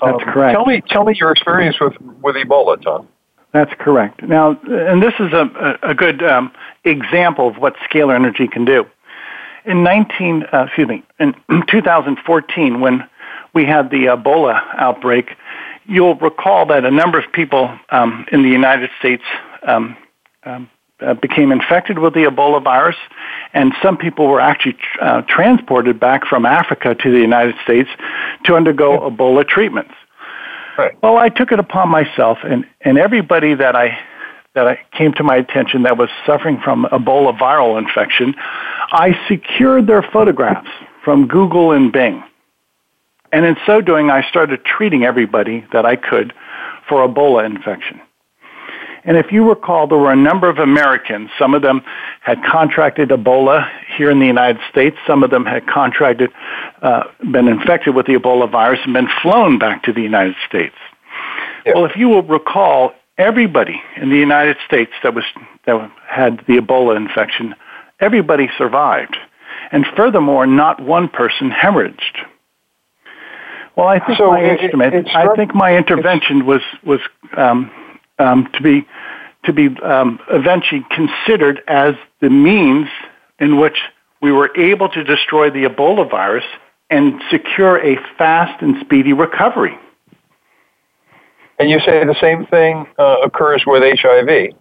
[0.00, 0.54] That's um, correct.
[0.54, 3.08] Tell me, tell me your experience with, with Ebola, Tom.
[3.54, 4.22] That's correct.
[4.22, 6.52] Now, and this is a, a good um,
[6.84, 8.84] example of what scalar energy can do
[9.64, 11.34] in 19, uh, excuse me, in
[11.68, 13.08] 2014, when
[13.54, 15.36] we had the Ebola outbreak,
[15.86, 19.22] you'll recall that a number of people um, in the United States
[19.62, 19.96] um,
[20.44, 20.68] um,
[21.00, 22.96] uh, became infected with the Ebola virus,
[23.52, 27.88] and some people were actually uh, transported back from Africa to the United States
[28.44, 29.94] to undergo Ebola treatments.
[31.02, 33.98] Well, I took it upon myself, and, and everybody that I
[34.54, 39.88] that I, came to my attention that was suffering from Ebola viral infection, I secured
[39.88, 40.70] their photographs
[41.02, 42.22] from Google and Bing.
[43.32, 46.32] And in so doing, I started treating everybody that I could
[46.88, 48.00] for Ebola infection.
[49.04, 51.30] And if you recall, there were a number of Americans.
[51.38, 51.82] Some of them
[52.20, 54.96] had contracted Ebola here in the United States.
[55.06, 56.30] Some of them had contracted,
[56.80, 60.74] uh, been infected with the Ebola virus and been flown back to the United States.
[61.66, 61.74] Yeah.
[61.74, 65.24] Well, if you will recall, everybody in the United States that was
[65.66, 67.54] that had the Ebola infection,
[68.00, 69.16] everybody survived.
[69.70, 72.26] And furthermore, not one person hemorrhaged.
[73.76, 77.00] Well, I think so my it, instrument, it, I think my intervention was was
[77.36, 77.70] um,
[78.18, 78.86] um, to be
[79.44, 82.88] to be um, eventually considered as the means
[83.38, 83.78] in which
[84.20, 86.44] we were able to destroy the Ebola virus
[86.90, 89.76] and secure a fast and speedy recovery.
[91.58, 94.54] And you say the same thing uh, occurs with HIV.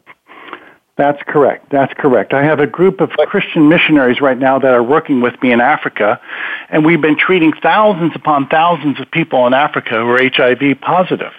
[0.95, 1.71] That's correct.
[1.71, 2.33] That's correct.
[2.33, 5.59] I have a group of Christian missionaries right now that are working with me in
[5.59, 6.21] Africa,
[6.69, 11.31] and we've been treating thousands upon thousands of people in Africa who are HIV positive.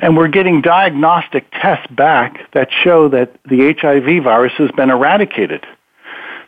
[0.00, 5.64] And we're getting diagnostic tests back that show that the HIV virus has been eradicated.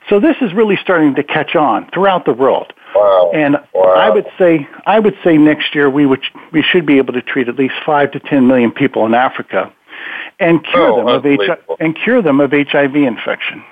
[0.08, 2.72] So this is really starting to catch on throughout the world.
[2.94, 3.32] Wow.
[3.34, 3.94] And wow.
[3.94, 7.22] I would say I would say next year we would we should be able to
[7.22, 9.72] treat at least 5 to 10 million people in Africa
[10.38, 13.64] and cure oh, them of HIV, and cure them of HIV infection.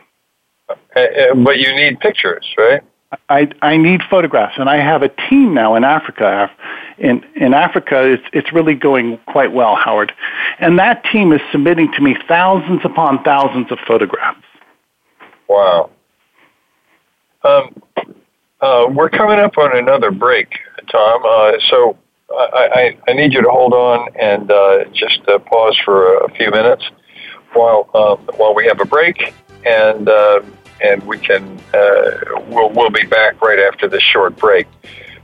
[0.68, 2.82] Uh, uh, but you need pictures, right?
[3.28, 6.50] I, I need photographs, and I have a team now in Africa.
[6.98, 10.12] In in Africa, it's it's really going quite well, Howard,
[10.58, 14.44] and that team is submitting to me thousands upon thousands of photographs.
[15.48, 15.90] Wow.
[17.42, 17.82] Um,
[18.60, 20.48] uh, we're coming up on another break,
[20.90, 21.22] Tom.
[21.24, 21.98] Uh, so
[22.30, 26.30] I, I, I need you to hold on and uh, just uh, pause for a,
[26.34, 26.84] few minutes
[27.52, 29.34] while um, while we have a break,
[29.66, 30.40] and uh,
[30.80, 34.66] and we can uh, we'll we'll be back right after this short break.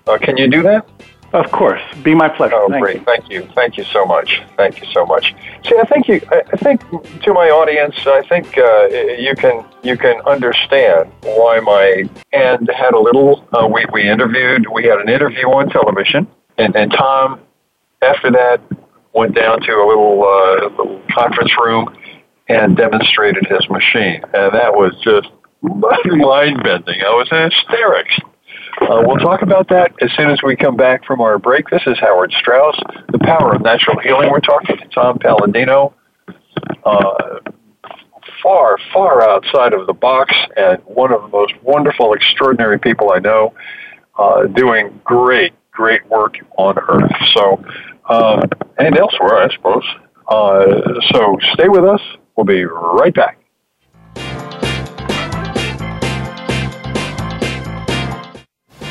[0.07, 0.89] Uh, can you do that?
[1.33, 2.57] Of course, be my pleasure.
[2.57, 2.97] Oh, Thank great!
[2.97, 3.05] You.
[3.05, 4.43] Thank you, thank you so much.
[4.57, 5.33] Thank you so much.
[5.65, 6.81] See, I think you, I think
[7.23, 12.95] to my audience, I think uh, you can you can understand why my end had
[12.95, 13.47] a little.
[13.53, 14.67] Uh, we we interviewed.
[14.73, 16.27] We had an interview on television
[16.61, 17.41] and, and Tom,
[18.03, 18.61] after that,
[19.15, 21.97] went down to a little, uh, little conference room
[22.49, 24.21] and demonstrated his machine.
[24.35, 25.29] And that was just
[25.62, 27.01] mind bending.
[27.03, 28.16] I was in hysterics.
[28.81, 31.68] Uh, we'll talk about that as soon as we come back from our break.
[31.68, 32.79] This is Howard Strauss,
[33.12, 34.31] The Power of Natural Healing.
[34.31, 35.92] We're talking to Tom Paladino,
[36.85, 37.40] uh,
[38.42, 43.18] far, far outside of the box, and one of the most wonderful, extraordinary people I
[43.18, 43.53] know,
[44.18, 47.12] uh, doing great, great work on Earth.
[47.35, 47.62] So,
[48.09, 48.46] uh,
[48.79, 49.85] and elsewhere, I suppose.
[50.27, 52.01] Uh, so stay with us.
[52.37, 53.39] We'll be right back.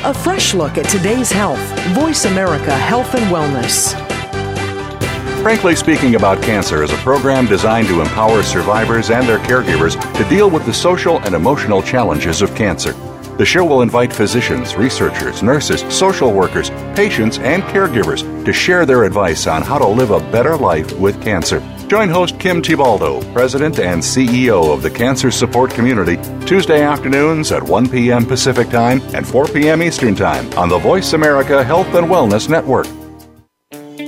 [0.02, 1.60] A fresh look at today's health.
[1.88, 3.92] Voice America Health and Wellness.
[5.42, 10.28] Frankly Speaking About Cancer is a program designed to empower survivors and their caregivers to
[10.30, 12.92] deal with the social and emotional challenges of cancer.
[13.36, 19.04] The show will invite physicians, researchers, nurses, social workers, patients, and caregivers to share their
[19.04, 21.60] advice on how to live a better life with cancer.
[21.90, 27.60] Join host Kim Thiboldeaux, President and CEO of the Cancer Support Community, Tuesday afternoons at
[27.60, 28.24] 1 p.m.
[28.24, 29.82] Pacific Time and 4 p.m.
[29.82, 32.86] Eastern Time on the Voice America Health and Wellness Network.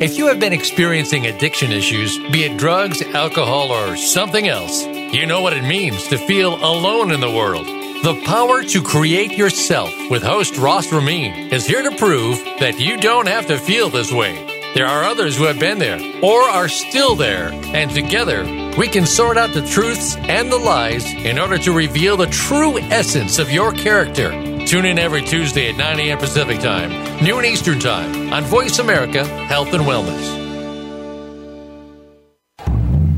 [0.00, 5.26] If you have been experiencing addiction issues, be it drugs, alcohol, or something else, you
[5.26, 7.66] know what it means to feel alone in the world.
[7.66, 12.96] The Power to Create Yourself with host Ross Ramin is here to prove that you
[12.96, 14.51] don't have to feel this way.
[14.74, 18.42] There are others who have been there or are still there, and together
[18.78, 22.78] we can sort out the truths and the lies in order to reveal the true
[22.78, 24.30] essence of your character.
[24.66, 26.16] Tune in every Tuesday at 9 a.m.
[26.16, 26.90] Pacific Time,
[27.22, 30.40] noon Eastern Time on Voice America Health and Wellness.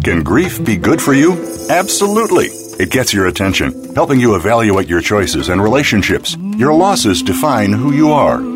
[0.03, 1.35] Can grief be good for you?
[1.71, 2.47] Absolutely.
[2.83, 6.37] It gets your attention, helping you evaluate your choices and relationships.
[6.57, 8.54] Your losses define who you are.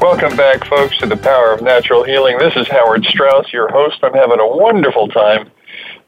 [0.00, 2.36] Welcome back, folks, to the Power of Natural Healing.
[2.38, 3.98] This is Howard Strauss, your host.
[4.02, 5.50] I'm having a wonderful time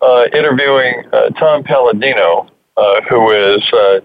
[0.03, 2.46] uh, interviewing uh, Tom Paladino,
[2.77, 4.01] uh, who is uh,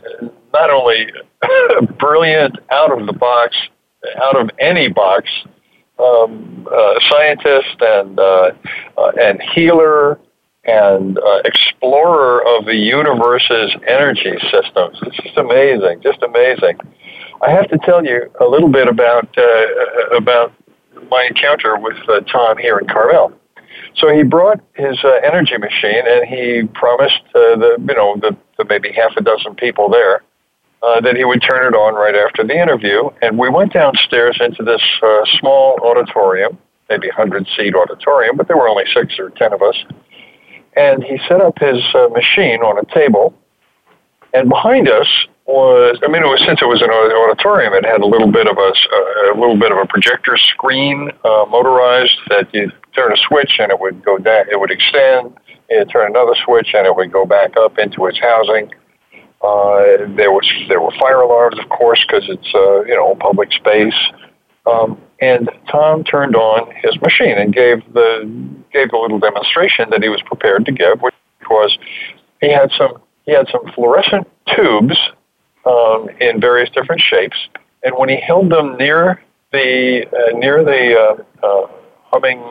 [0.53, 1.11] not only
[1.99, 3.57] brilliant, out of the box,
[4.23, 5.29] out of any box,
[5.99, 8.51] um, uh, scientist and uh,
[9.21, 10.17] and healer
[10.63, 14.97] and explorer of the universe's energy systems.
[15.01, 16.79] It's just amazing, just amazing.
[17.43, 20.53] I have to tell you a little bit about uh, about
[21.11, 23.33] my encounter with uh, Tom here in Carmel.
[23.95, 28.37] So he brought his uh, energy machine, and he promised uh, the you know the,
[28.57, 30.23] the maybe half a dozen people there
[30.81, 33.09] uh, that he would turn it on right after the interview.
[33.21, 36.57] And we went downstairs into this uh, small auditorium,
[36.89, 39.75] maybe hundred seat auditorium, but there were only six or ten of us.
[40.77, 43.33] And he set up his uh, machine on a table,
[44.33, 45.07] and behind us
[45.45, 48.47] was I mean it was since it was an auditorium it had a little bit
[48.47, 48.71] of a,
[49.31, 53.71] a little bit of a projector screen uh, motorized that you turn a switch and
[53.71, 55.35] it would go down it would extend
[55.69, 58.71] you turn another switch and it would go back up into its housing.
[59.41, 63.51] Uh, there was there were fire alarms of course because it's uh, you know public
[63.51, 63.95] space.
[64.65, 68.23] Um, and Tom turned on his machine and gave the
[68.71, 71.13] gave the little demonstration that he was prepared to give which
[71.49, 71.77] was
[72.39, 74.97] he had some he had some fluorescent tubes
[75.65, 77.37] um, in various different shapes.
[77.83, 79.21] And when he held them near
[79.51, 81.67] the uh, near the uh, uh,
[82.11, 82.41] humming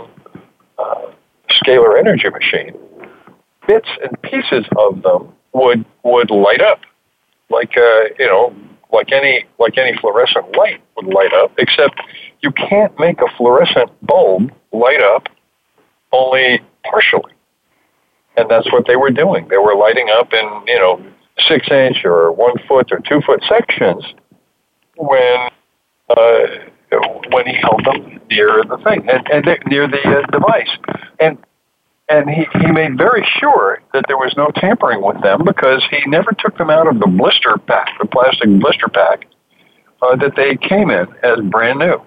[0.79, 1.07] uh,
[1.51, 2.77] scalar energy machine,
[3.67, 6.81] bits and pieces of them would would light up,
[7.51, 8.55] like uh, you know,
[8.93, 11.53] like any like any fluorescent light would light up.
[11.59, 11.95] Except
[12.43, 15.29] you can't make a fluorescent bulb light up
[16.13, 17.33] only partially,
[18.37, 19.49] and that's what they were doing.
[19.49, 21.05] They were lighting up in you know
[21.49, 24.05] six inch or one foot or two foot sections
[24.97, 25.49] when
[26.17, 26.47] uh,
[27.31, 30.71] when he held them near the thing and, and near the uh, device
[31.21, 31.39] and
[32.09, 36.05] and he, he made very sure that there was no tampering with them because he
[36.11, 39.25] never took them out of the blister pack, the plastic blister pack
[40.03, 42.03] uh, that they came in as brand new.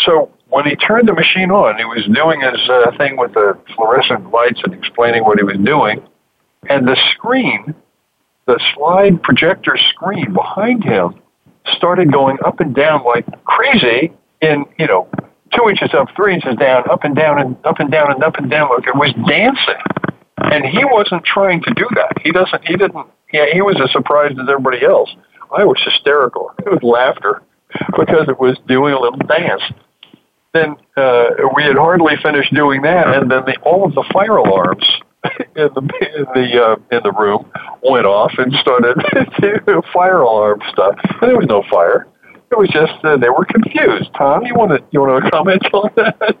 [0.00, 3.58] So when he turned the machine on, he was doing his uh, thing with the
[3.74, 6.00] fluorescent lights and explaining what he was doing,
[6.68, 7.74] and the screen
[8.48, 11.14] the slide projector screen behind him
[11.76, 15.06] started going up and down like crazy in, you know,
[15.54, 18.36] two inches up, three inches down, up and down and up and down and up
[18.36, 19.82] and down like it was dancing.
[20.38, 22.22] And he wasn't trying to do that.
[22.24, 25.14] He doesn't, he didn't, yeah, he was as surprised as everybody else.
[25.56, 26.50] I was hysterical.
[26.64, 27.42] It was laughter
[27.96, 29.62] because it was doing a little dance.
[30.54, 34.36] Then uh, we had hardly finished doing that, and then the, all of the fire
[34.36, 34.84] alarms
[35.56, 35.80] in the
[36.16, 37.50] in the uh, in the room
[37.82, 38.94] went off and started
[39.40, 40.98] to fire alarm stuff.
[41.20, 42.08] And there was no fire.
[42.50, 44.10] It was just uh, they were confused.
[44.16, 46.38] Tom, you want to you want to comment on that?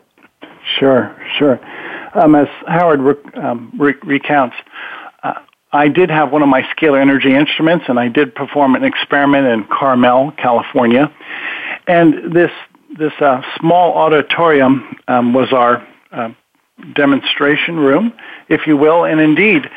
[0.78, 1.60] Sure, sure.
[2.14, 4.56] Um, as Howard rec- um, re- recounts,
[5.22, 5.34] uh,
[5.72, 9.46] I did have one of my scalar energy instruments, and I did perform an experiment
[9.46, 11.12] in Carmel, California.
[11.86, 12.50] And this
[12.98, 16.30] this uh, small auditorium um, was our uh,
[16.94, 18.12] demonstration room,
[18.48, 19.68] if you will, and indeed,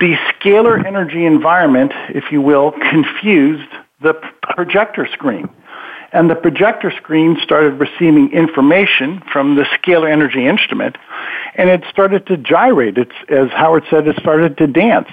[0.00, 3.70] the scalar energy environment, if you will, confused
[4.00, 5.48] the projector screen.
[6.12, 10.96] And the projector screen started receiving information from the scalar energy instrument,
[11.56, 12.98] and it started to gyrate.
[12.98, 15.08] It's, as Howard said, it started to dance.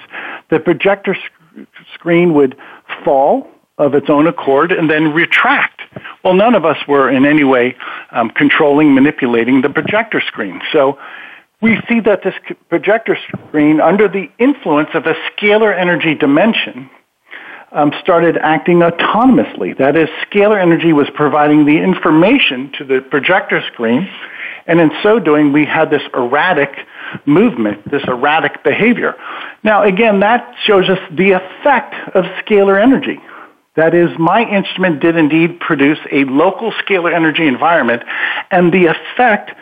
[0.50, 2.56] The projector sc- screen would
[3.04, 3.48] fall
[3.82, 5.80] of its own accord and then retract.
[6.24, 7.76] Well, none of us were in any way
[8.10, 10.60] um, controlling, manipulating the projector screen.
[10.72, 10.98] So
[11.60, 12.34] we see that this
[12.68, 16.90] projector screen, under the influence of a scalar energy dimension,
[17.72, 19.76] um, started acting autonomously.
[19.78, 24.08] That is, scalar energy was providing the information to the projector screen,
[24.66, 26.70] and in so doing, we had this erratic
[27.26, 29.14] movement, this erratic behavior.
[29.62, 33.20] Now, again, that shows us the effect of scalar energy.
[33.74, 38.02] That is, my instrument did indeed produce a local scalar energy environment,
[38.50, 39.52] and the effect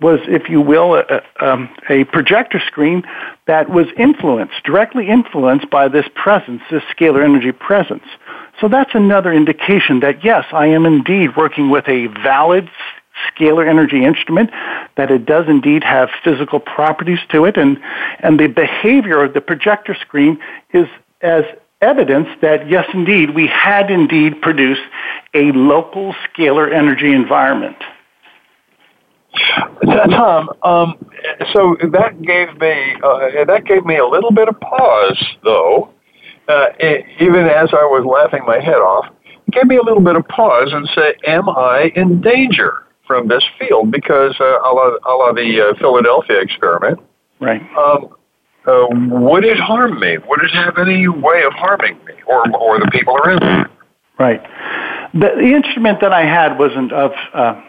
[0.00, 3.02] was, if you will, a, um, a, projector screen
[3.46, 8.04] that was influenced, directly influenced by this presence, this scalar energy presence.
[8.60, 12.70] So that's another indication that yes, I am indeed working with a valid
[13.32, 14.50] scalar energy instrument,
[14.96, 17.80] that it does indeed have physical properties to it, and,
[18.20, 20.38] and the behavior of the projector screen
[20.72, 20.86] is
[21.22, 21.44] as
[21.80, 24.82] evidence that yes, indeed, we had indeed produced
[25.34, 27.76] a local scalar energy environment.
[29.84, 30.94] Tom, um,
[31.52, 35.90] so that gave me uh, that gave me a little bit of pause, though,
[36.48, 36.66] uh,
[37.20, 40.26] even as I was laughing my head off, it gave me a little bit of
[40.28, 43.90] pause and say, am I in danger from this field?
[43.90, 47.00] Because uh, a, la, a la the uh, Philadelphia experiment,
[47.40, 47.60] right?
[47.76, 48.14] Um,
[48.66, 50.18] uh, would it harm me?
[50.18, 53.70] Would it have any way of harming me or or the people around me?
[54.18, 54.42] Right.
[55.12, 57.60] The, the instrument that I had wasn't of uh,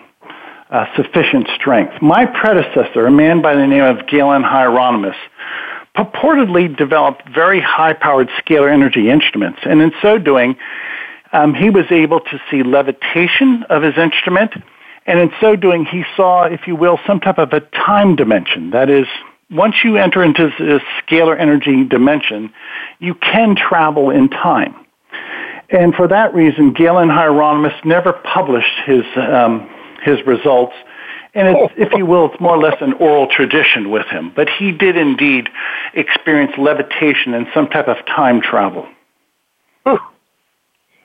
[0.69, 2.01] uh, sufficient strength.
[2.01, 5.15] My predecessor, a man by the name of Galen Hieronymus,
[5.95, 10.55] purportedly developed very high-powered scalar energy instruments, and in so doing,
[11.33, 14.51] um, he was able to see levitation of his instrument,
[15.05, 18.71] and in so doing, he saw, if you will, some type of a time dimension.
[18.71, 19.07] That is,
[19.49, 22.53] once you enter into this scalar energy dimension,
[22.99, 24.75] you can travel in time.
[25.69, 29.69] And for that reason, Galen Hieronymus never published his um,
[30.03, 30.73] his results.
[31.33, 34.31] And it's, if you will, it's more or less an oral tradition with him.
[34.35, 35.49] But he did indeed
[35.93, 38.87] experience levitation and some type of time travel.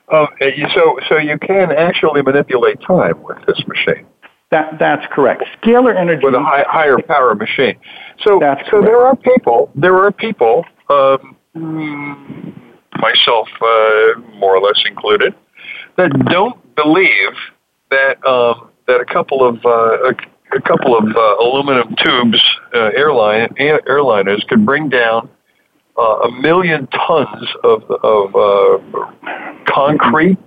[0.09, 0.27] Oh,
[0.73, 4.05] so so you can actually manipulate time with this machine.
[4.53, 5.43] That that's correct.
[5.63, 7.75] Scalar energy with a high, higher power machine.
[8.23, 8.85] So that's so correct.
[8.85, 11.35] there are people there are people, um,
[12.99, 15.33] myself uh, more or less included,
[15.97, 17.33] that don't believe
[17.89, 20.15] that um, that a couple of uh, a,
[20.55, 22.39] a, couple of uh, aluminum tubes
[22.75, 25.27] uh, airline airliners could bring down
[25.97, 28.77] uh, a million tons of of uh,
[29.65, 30.37] concrete,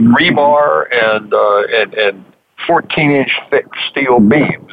[0.00, 2.31] rebar, and uh, and and
[2.66, 4.72] 14 inch thick steel beams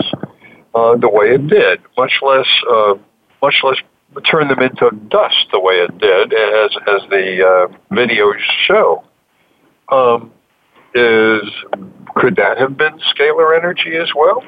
[0.75, 2.95] uh, the way it did, much less uh,
[3.41, 3.77] much less
[4.29, 9.03] turn them into dust the way it did, as as the uh, videos show.
[9.89, 10.31] Um,
[10.93, 11.43] is
[12.15, 14.43] could that have been scalar energy as well?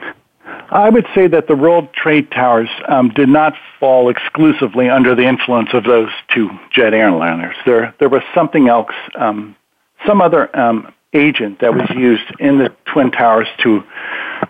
[0.72, 5.28] I would say that the World Trade Towers um, did not fall exclusively under the
[5.28, 7.54] influence of those two jet airliners.
[7.66, 9.56] There, there was something else, um,
[10.08, 13.84] some other um, agent that was used in the twin towers to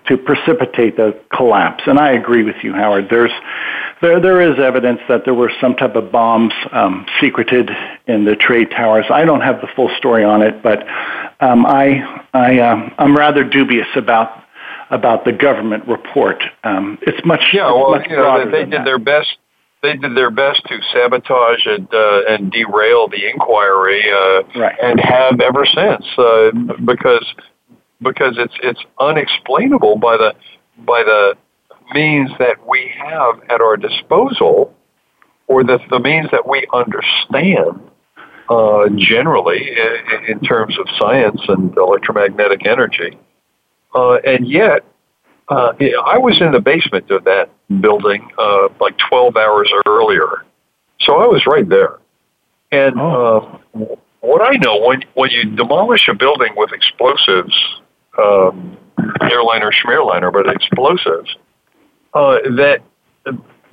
[0.07, 1.84] to precipitate the collapse.
[1.86, 3.07] And I agree with you, Howard.
[3.09, 3.32] There's
[4.01, 7.70] there there is evidence that there were some type of bombs um, secreted
[8.07, 9.05] in the trade towers.
[9.09, 10.86] I don't have the full story on it, but
[11.39, 14.43] um, I I um, I'm rather dubious about
[14.91, 16.43] about the government report.
[16.64, 17.72] Um, it's much yeah.
[17.72, 18.86] Well, much you know, they, they did that.
[18.86, 19.38] their best.
[19.84, 24.75] They did their best to sabotage and uh, and derail the inquiry, uh, right.
[24.82, 26.51] and have ever since, uh,
[26.86, 27.25] because
[28.01, 30.36] because it's it's unexplainable by the
[30.86, 31.36] by the
[31.93, 34.75] means that we have at our disposal,
[35.47, 37.82] or the the means that we understand
[38.49, 43.17] uh, generally in, in terms of science and electromagnetic energy.
[43.95, 44.84] Uh, and yet,
[45.49, 45.73] uh,
[46.05, 47.49] I was in the basement of that
[47.80, 50.45] building uh, like 12 hours earlier.
[50.99, 51.99] So I was right there.
[52.72, 53.59] And oh.
[53.74, 57.55] uh, what I know, when, when you demolish a building with explosives,
[58.17, 58.78] um,
[59.22, 61.36] airliner, schmearliner, but explosives,
[62.13, 62.82] uh, that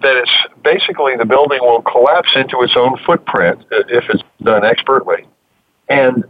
[0.01, 0.31] that it's
[0.63, 5.27] basically the building will collapse into its own footprint if it's done expertly,
[5.89, 6.25] and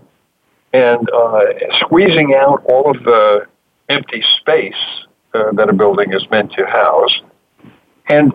[0.73, 1.41] and uh,
[1.81, 3.47] squeezing out all of the
[3.89, 4.75] empty space
[5.35, 7.21] uh, that a building is meant to house,
[8.09, 8.33] and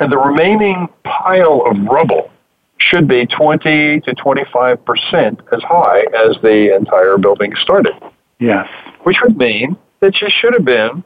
[0.00, 2.30] and the remaining pile of rubble
[2.78, 7.94] should be 20 to 25 percent as high as the entire building started.
[8.38, 8.68] Yes,
[9.02, 11.02] which would mean that you should have been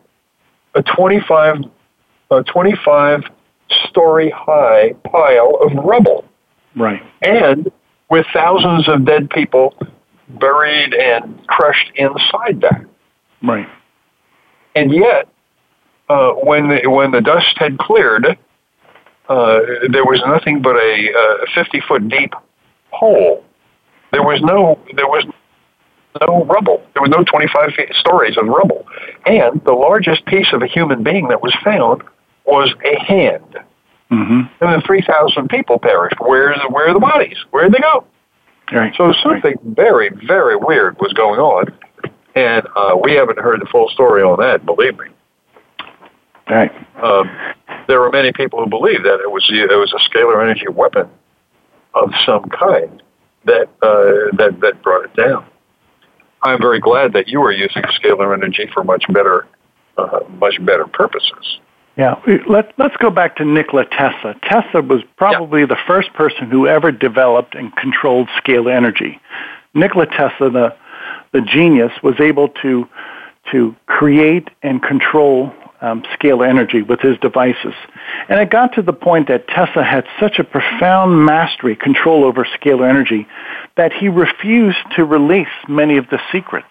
[0.75, 1.65] a 25
[2.31, 3.25] a 25
[3.89, 6.25] story high pile of rubble.
[6.75, 7.03] Right.
[7.21, 7.71] And
[8.11, 9.75] with thousands of dead people
[10.29, 12.85] buried and crushed inside that.
[13.43, 13.69] Right.
[14.75, 15.29] And yet,
[16.09, 18.27] uh, when the, when the dust had cleared,
[19.29, 22.35] uh, there was nothing but a, 50 foot deep
[22.91, 23.45] hole.
[24.11, 25.25] There was no there was
[26.21, 26.85] no rubble.
[26.93, 28.87] There was no 25 feet stories of rubble,
[29.25, 32.03] and the largest piece of a human being that was found
[32.45, 33.57] was a hand.
[34.11, 34.41] Mm-hmm.
[34.61, 36.17] And then 3,000 people perished.
[36.21, 37.39] Where's where are the bodies?
[37.51, 38.05] Where did they go?
[38.71, 38.95] Right.
[38.97, 39.77] So something right.
[39.77, 41.67] very, very weird was going on.
[42.35, 45.07] And uh, we haven't heard the full story on that, believe me.
[46.49, 46.73] Right.
[47.03, 47.31] Um,
[47.89, 51.09] there are many people who believe that it was it was a scalar energy weapon
[51.95, 53.03] of some kind
[53.45, 55.47] that uh, that that brought it down.
[56.43, 59.47] I'm very glad that you are using scalar energy for much better
[59.97, 61.59] uh, much better purposes.
[61.97, 64.35] Yeah, let, let's go back to Nikola Tesla.
[64.43, 65.67] Tesla was probably yeah.
[65.67, 69.21] the first person who ever developed and controlled scalar energy.
[69.75, 70.77] Nikola Tesla, the,
[71.33, 72.89] the genius, was able to,
[73.51, 75.53] to create and control
[75.83, 77.75] um, scalar energy with his devices.
[78.29, 82.45] And it got to the point that Tesla had such a profound mastery, control over
[82.45, 83.27] scalar energy,
[83.77, 86.69] that he refused to release many of the secrets.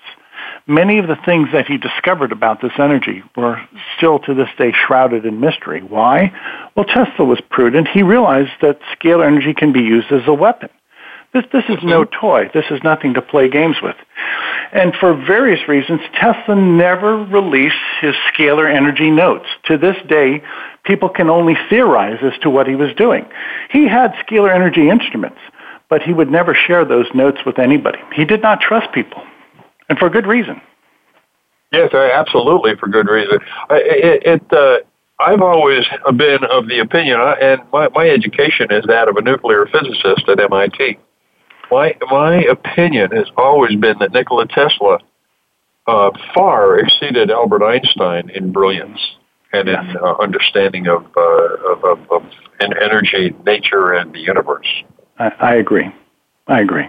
[0.66, 3.62] Many of the things that he discovered about this energy were
[3.98, 5.82] still to this day shrouded in mystery.
[5.82, 6.32] Why?
[6.76, 7.88] Well, Tesla was prudent.
[7.88, 10.70] He realized that scalar energy can be used as a weapon.
[11.34, 12.50] This, this is no toy.
[12.54, 13.96] This is nothing to play games with.
[14.74, 19.46] And for various reasons, Tesla never released his scalar energy notes.
[19.66, 20.44] To this day,
[20.84, 23.26] people can only theorize as to what he was doing.
[23.70, 25.40] He had scalar energy instruments,
[25.90, 28.00] but he would never share those notes with anybody.
[28.14, 29.24] He did not trust people,
[29.88, 30.62] and for good reason.
[31.72, 33.40] Yes, absolutely, for good reason.
[33.70, 34.80] It, it uh,
[35.22, 35.86] I've always
[36.18, 40.40] been of the opinion, and my, my education is that of a nuclear physicist at
[40.40, 40.98] MIT
[41.72, 45.00] my my opinion has always been that Nikola Tesla
[45.88, 49.00] uh, far exceeded Albert Einstein in brilliance
[49.54, 51.22] and in uh, understanding of, uh,
[51.72, 52.24] of, of, of
[52.62, 54.68] energy, nature, and the universe.
[55.20, 55.94] I, I agree.
[56.48, 56.88] I agree.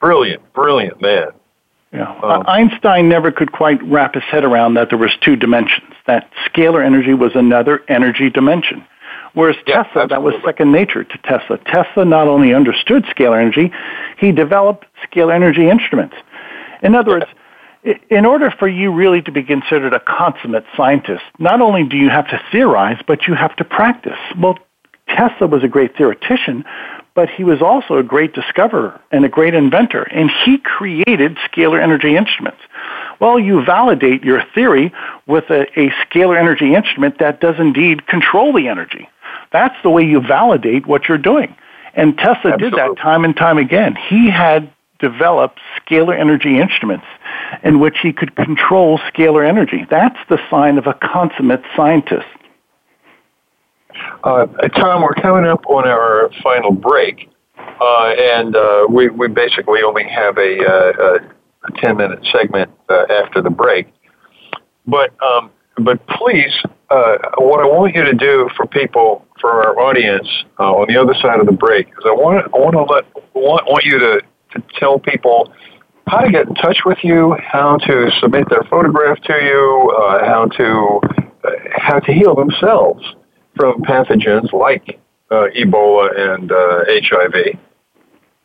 [0.00, 1.28] Brilliant, brilliant man.
[1.92, 2.12] Yeah.
[2.22, 5.92] Um, Einstein never could quite wrap his head around that there was two dimensions.
[6.06, 8.84] That scalar energy was another energy dimension.
[9.36, 10.08] Whereas yeah, Tesla, absolutely.
[10.08, 11.58] that was second nature to Tesla.
[11.66, 13.70] Tesla not only understood scalar energy,
[14.18, 16.16] he developed scalar energy instruments.
[16.82, 17.26] In other words,
[18.08, 22.08] in order for you really to be considered a consummate scientist, not only do you
[22.08, 24.18] have to theorize, but you have to practice.
[24.38, 24.58] Well,
[25.06, 26.64] Tesla was a great theoretician,
[27.14, 31.80] but he was also a great discoverer and a great inventor, and he created scalar
[31.80, 32.60] energy instruments.
[33.20, 34.94] Well, you validate your theory
[35.26, 39.10] with a, a scalar energy instrument that does indeed control the energy.
[39.56, 41.56] That's the way you validate what you're doing.
[41.94, 42.70] And Tesla Absolutely.
[42.70, 43.96] did that time and time again.
[44.10, 47.06] He had developed scalar energy instruments
[47.62, 49.86] in which he could control scalar energy.
[49.88, 52.26] That's the sign of a consummate scientist.
[54.22, 54.44] Uh,
[54.74, 60.04] Tom, we're coming up on our final break, uh, and uh, we, we basically only
[60.04, 61.18] have a, uh,
[61.64, 63.86] a 10 minute segment uh, after the break.
[64.86, 66.52] But um, but please,
[66.90, 70.28] uh, what I want you to do for people, for our audience
[70.58, 73.04] uh, on the other side of the break, is I want I want to let
[73.34, 74.20] want, want you to,
[74.52, 75.52] to tell people
[76.06, 80.24] how to get in touch with you, how to submit their photograph to you, uh,
[80.24, 81.00] how to
[81.44, 83.02] uh, how to heal themselves
[83.56, 87.58] from pathogens like uh, Ebola and HIV,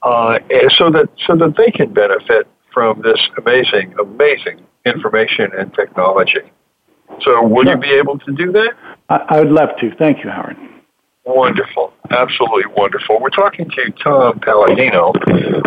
[0.02, 0.40] uh,
[0.78, 6.42] so that so that they can benefit from this amazing, amazing information and technology.
[7.22, 7.74] So will sure.
[7.74, 8.74] you be able to do that?
[9.10, 9.94] I, I would love to.
[9.96, 10.58] Thank you, Howard.
[11.24, 11.94] Wonderful.
[12.10, 13.20] Absolutely wonderful.
[13.22, 15.14] We're talking to Tom Paladino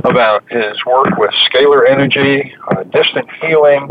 [0.02, 3.88] about his work with scalar energy, uh, distant healing,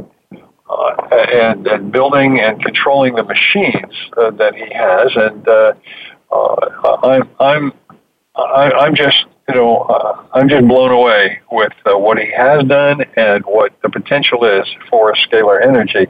[0.70, 5.12] uh, and, and building and controlling the machines uh, that he has.
[5.16, 5.74] And uh,
[6.32, 7.74] uh, I'm, I'm,
[8.36, 13.42] I'm just, you know, uh, I'm just blown away with what he has done and
[13.46, 16.08] what the potential is for scalar energy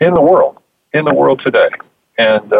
[0.00, 0.58] in the world,
[0.92, 1.68] in the world today.
[2.18, 2.52] And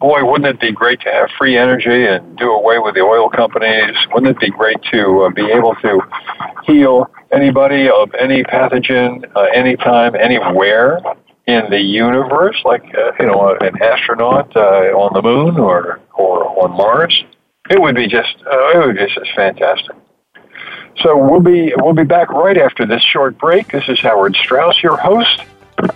[0.00, 3.28] boy, wouldn't it be great to have free energy and do away with the oil
[3.28, 3.96] companies?
[4.12, 6.00] Wouldn't it be great to uh, be able to
[6.64, 11.00] heal anybody of any pathogen uh, anytime, anywhere
[11.46, 16.44] in the universe, like uh, you know, an astronaut uh, on the moon or or
[16.62, 17.24] on Mars?
[17.70, 19.96] It would be just uh, it would be just fantastic.
[21.02, 23.70] So we'll be we'll be back right after this short break.
[23.70, 25.42] This is Howard Strauss, your host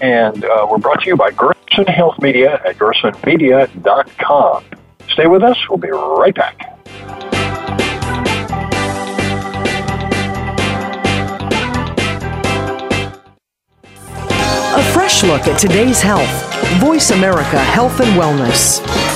[0.01, 4.65] and uh, we're brought to you by Gerson Health Media at gersonmedia.com.
[5.09, 5.59] Stay with us.
[5.69, 6.69] We'll be right back.
[14.75, 16.31] A fresh look at today's health.
[16.81, 19.12] Voice America Health and Wellness.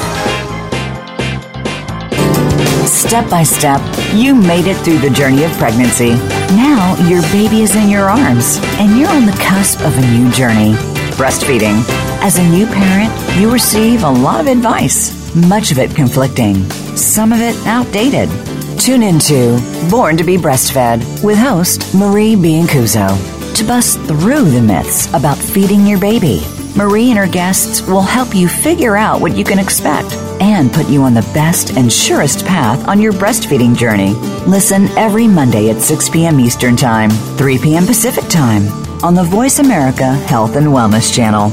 [3.07, 3.81] Step by step,
[4.15, 6.11] you made it through the journey of pregnancy.
[6.57, 10.31] Now your baby is in your arms, and you're on the cusp of a new
[10.33, 10.75] journey
[11.17, 11.83] breastfeeding.
[12.21, 17.33] As a new parent, you receive a lot of advice, much of it conflicting, some
[17.33, 18.29] of it outdated.
[18.79, 25.07] Tune into Born to be Breastfed with host Marie Biancuzzo to bust through the myths
[25.15, 26.43] about feeding your baby.
[26.77, 30.13] Marie and her guests will help you figure out what you can expect
[30.43, 34.13] and put you on the best and surest path on your breastfeeding journey.
[34.47, 36.39] Listen every Monday at 6 p.m.
[36.39, 37.09] Eastern Time,
[37.39, 37.87] 3 p.m.
[37.87, 38.69] Pacific Time
[39.03, 41.51] on the Voice America Health and Wellness Channel.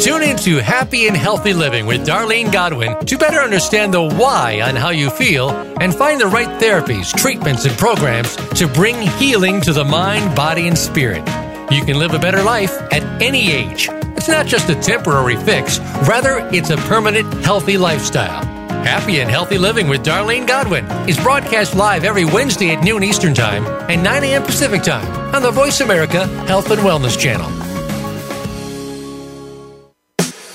[0.00, 4.62] Tune in to Happy and Healthy Living with Darlene Godwin to better understand the why
[4.62, 5.50] on how you feel
[5.80, 10.66] and find the right therapies, treatments, and programs to bring healing to the mind, body,
[10.66, 11.22] and spirit.
[11.70, 13.88] You can live a better life at any age.
[14.16, 18.44] It's not just a temporary fix, rather, it's a permanent, healthy lifestyle.
[18.82, 23.34] Happy and Healthy Living with Darlene Godwin is broadcast live every Wednesday at noon Eastern
[23.34, 24.42] Time and 9 a.m.
[24.42, 27.48] Pacific Time on the Voice America Health and Wellness Channel.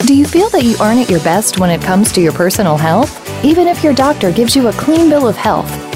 [0.06, 2.76] Do you feel that you aren't at your best when it comes to your personal
[2.76, 3.46] health?
[3.46, 5.95] Even if your doctor gives you a clean bill of health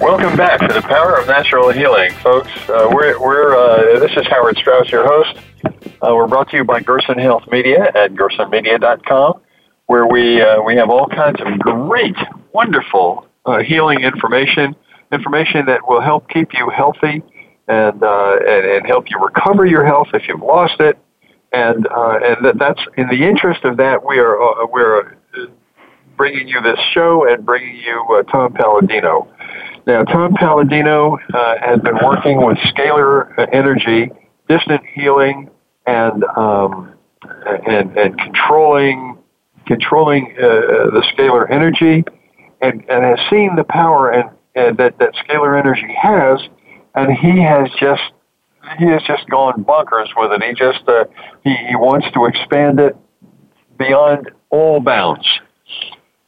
[0.00, 2.50] Welcome back to the Power of Natural Healing, folks.
[2.68, 5.38] Uh, we're, we're uh, this is Howard Strauss, your host.
[5.64, 9.40] Uh, we're brought to you by Gerson Health Media at gersonmedia.com,
[9.86, 12.14] where we uh, we have all kinds of great,
[12.52, 14.76] wonderful uh, healing information,
[15.12, 17.22] information that will help keep you healthy
[17.66, 20.98] and, uh, and and help you recover your health if you've lost it.
[21.52, 25.16] And and that, that's in the interest of that, we are we're
[26.18, 29.28] bringing you this show and bringing you Tom Paladino.
[29.86, 34.10] Now, Tom Paladino uh, has been working with scalar energy,
[34.48, 35.48] distant healing,
[35.86, 36.92] and um,
[37.68, 39.18] and, and controlling
[39.66, 42.04] controlling uh, the scalar energy,
[42.60, 46.40] and, and has seen the power and, and that that scalar energy has,
[46.96, 48.02] and he has just
[48.80, 50.42] he has just gone bonkers with it.
[50.42, 51.04] He just uh,
[51.44, 52.96] he, he wants to expand it
[53.78, 55.26] beyond all bounds.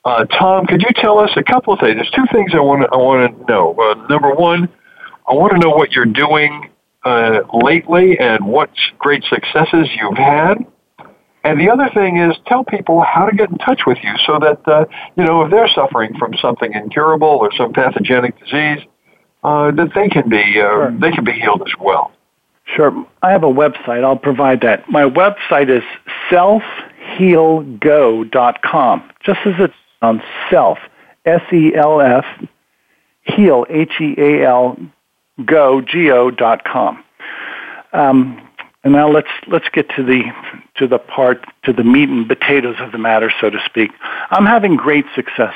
[0.09, 1.97] Uh, Tom, could you tell us a couple of things?
[1.97, 3.77] There's two things I want to I want to know.
[3.79, 4.67] Uh, number one,
[5.29, 6.71] I want to know what you're doing
[7.05, 10.65] uh, lately and what great successes you've had.
[11.45, 14.39] And the other thing is, tell people how to get in touch with you so
[14.39, 18.79] that uh, you know if they're suffering from something incurable or some pathogenic disease,
[19.45, 20.91] uh, that they can be uh, sure.
[20.99, 22.13] they can be healed as well.
[22.65, 23.07] Sure.
[23.21, 24.05] I have a website.
[24.05, 24.89] I'll provide that.
[24.89, 25.83] My website is
[26.31, 29.11] selfhealgo.com.
[29.23, 29.71] Just as it
[30.03, 30.79] on self,
[31.25, 32.25] S-E-L-F,
[33.23, 34.79] heal, H-E-A-L,
[35.45, 37.05] go, G-O dot com.
[37.93, 38.43] Um,
[38.85, 40.23] and now let's let's get to the
[40.77, 43.91] to the part to the meat and potatoes of the matter, so to speak.
[44.31, 45.55] I'm having great success,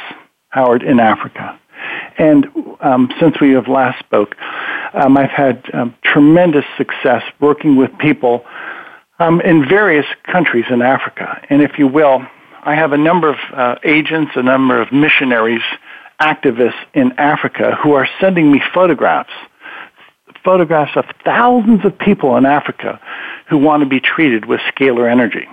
[0.48, 1.58] Howard, in Africa,
[2.18, 2.46] and
[2.80, 4.36] um, since we have last spoke,
[4.94, 8.44] um, I've had um, tremendous success working with people
[9.18, 11.40] um, in various countries in Africa.
[11.48, 12.26] And if you will,
[12.64, 15.62] I have a number of uh, agents, a number of missionaries,
[16.20, 19.32] activists in Africa who are sending me photographs,
[20.44, 23.00] photographs of thousands of people in Africa
[23.48, 25.48] who want to be treated with scalar energy.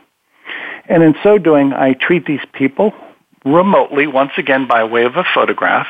[0.87, 2.93] And in so doing, I treat these people
[3.43, 5.87] remotely, once again by way of a photograph.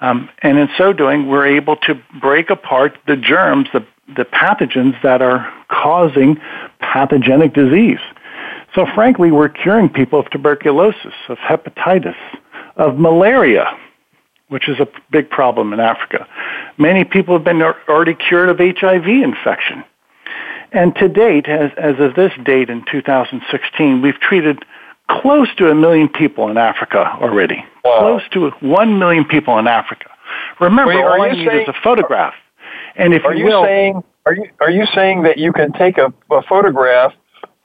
[0.00, 3.84] Um, and in so doing, we're able to break apart the germs, the,
[4.14, 6.36] the pathogens that are causing
[6.78, 7.98] pathogenic disease.
[8.76, 12.14] So frankly, we're curing people of tuberculosis, of hepatitis,
[12.76, 13.66] of malaria,
[14.48, 16.28] which is a big problem in Africa.
[16.76, 19.82] Many people have been already cured of HIV infection.
[20.72, 24.62] And to date, as, as of this date in 2016, we've treated
[25.08, 27.64] close to a million people in Africa already.
[27.82, 28.00] Wow.
[28.00, 30.10] Close to one million people in Africa.
[30.60, 32.34] Remember, Wait, all I need saying, is a photograph.
[32.94, 35.72] And if are you, you will, saying are you are you saying that you can
[35.72, 37.12] take a, a photograph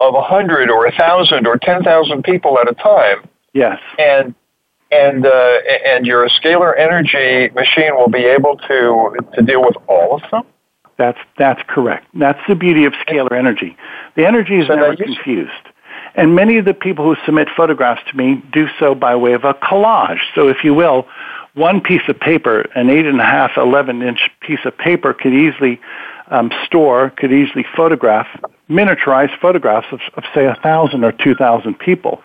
[0.02, 3.28] of a hundred or a thousand or ten thousand people at a time.
[3.54, 3.80] Yes.
[3.98, 4.36] And
[4.92, 10.16] and uh, and your scalar energy machine will be able to to deal with all
[10.16, 10.44] of them.
[10.98, 12.08] That's that's correct.
[12.14, 13.78] That's the beauty of scalar energy.
[14.16, 15.52] The energy is so never confused.
[16.14, 19.46] And many of the people who submit photographs to me do so by way of
[19.46, 20.20] a collage.
[20.36, 21.08] So, if you will,
[21.54, 25.34] one piece of paper, an eight and a half, 11 inch piece of paper, could
[25.34, 25.80] easily
[26.28, 28.28] um, store, could easily photograph
[28.72, 32.24] miniaturized photographs of, of say, a thousand or two thousand people.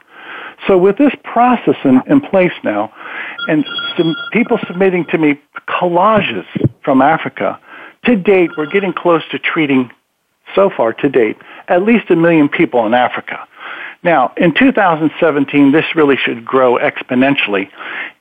[0.67, 2.93] So with this process in, in place now,
[3.49, 3.65] and
[3.97, 6.47] some people submitting to me collages
[6.83, 7.61] from Africa,
[8.05, 9.91] to date, we're getting close to treating,
[10.55, 11.37] so far to date,
[11.69, 13.47] at least a million people in Africa.
[14.03, 17.69] Now, in 2017, this really should grow exponentially,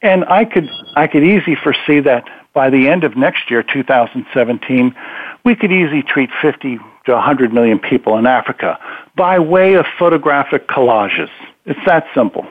[0.02, 4.96] and I could I could easily foresee that by the end of next year, 2017,
[5.44, 8.80] we could easily treat 50 to 100 million people in Africa
[9.16, 11.30] by way of photographic collages.
[11.66, 12.46] It's that simple.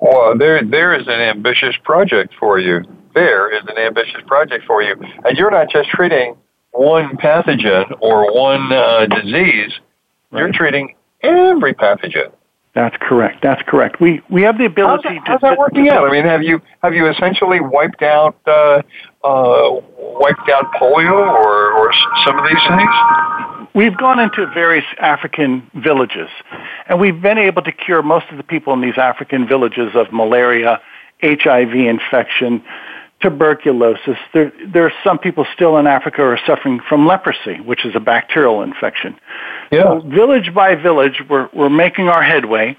[0.00, 2.82] Well, there there is an ambitious project for you.
[3.14, 6.36] There is an ambitious project for you, and you're not just treating
[6.72, 9.72] one pathogen or one uh, disease.
[10.32, 12.32] You're treating every pathogen.
[12.74, 13.42] That's correct.
[13.42, 14.00] That's correct.
[14.00, 15.08] We we have the ability.
[15.08, 16.08] How's that, how's that working out?
[16.08, 18.80] I mean, have you have you essentially wiped out uh,
[19.22, 21.92] uh, wiped out polio or or
[22.24, 23.68] some of these things?
[23.74, 26.30] We've gone into various African villages,
[26.88, 30.10] and we've been able to cure most of the people in these African villages of
[30.10, 30.80] malaria,
[31.22, 32.64] HIV infection,
[33.22, 34.18] tuberculosis.
[34.34, 37.94] There, there are some people still in Africa who are suffering from leprosy, which is
[37.94, 39.16] a bacterial infection.
[39.70, 39.84] Yeah.
[39.84, 42.76] So village by village, we're, we're making our headway.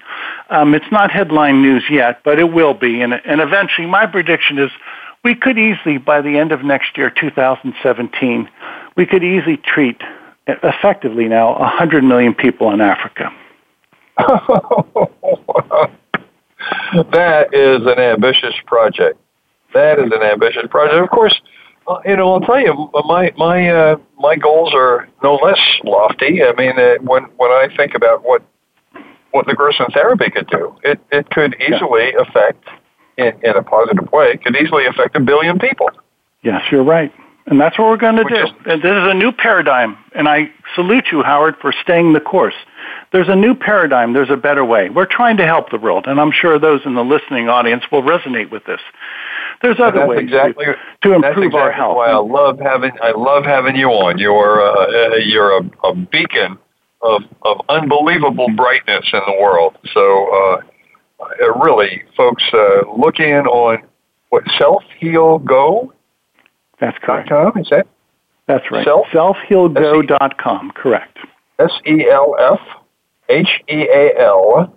[0.50, 3.00] Um, it's not headline news yet, but it will be.
[3.00, 4.70] And, and eventually, my prediction is
[5.24, 8.48] we could easily, by the end of next year, 2017,
[8.96, 10.00] we could easily treat
[10.46, 13.32] effectively now 100 million people in Africa.
[17.10, 19.18] that is an ambitious project.
[19.74, 21.02] That is an ambitious project.
[21.02, 21.38] Of course,
[21.86, 26.42] uh, you know, I'll tell you, my my uh, my goals are no less lofty.
[26.42, 28.42] I mean, uh, when when I think about what
[29.32, 32.22] what the Gerson therapy could do, it it could easily yeah.
[32.22, 32.64] affect
[33.16, 34.32] in, in a positive way.
[34.32, 35.90] It Could easily affect a billion people.
[36.42, 37.12] Yes, you're right.
[37.46, 38.46] And that's what we're going to do.
[38.64, 39.98] And this is a new paradigm.
[40.14, 42.54] And I salute you, Howard, for staying the course.
[43.12, 44.14] There's a new paradigm.
[44.14, 44.88] There's a better way.
[44.88, 46.06] We're trying to help the world.
[46.06, 48.80] And I'm sure those in the listening audience will resonate with this.
[49.62, 51.96] There's other that's ways exactly, to, to improve exactly our health.
[51.96, 54.18] Why I love having I love having you on.
[54.18, 56.58] You're uh, you're a, a, beacon
[57.02, 59.76] of of unbelievable brightness in the world.
[59.92, 63.82] So uh, really, folks, uh, look in on
[64.30, 65.92] what self heal go.
[66.80, 67.28] That's correct.
[67.28, 67.86] Com, is that?
[68.46, 68.84] That's right.
[68.84, 70.72] Self selfhealgo.com.
[70.72, 71.18] Correct.
[71.58, 72.60] S E L F
[73.28, 74.76] H E A L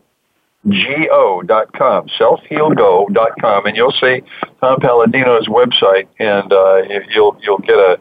[0.69, 4.21] go.com, selfhealgo.com, and you'll see
[4.59, 7.97] Tom Paladino's website, and uh, you'll you'll get a,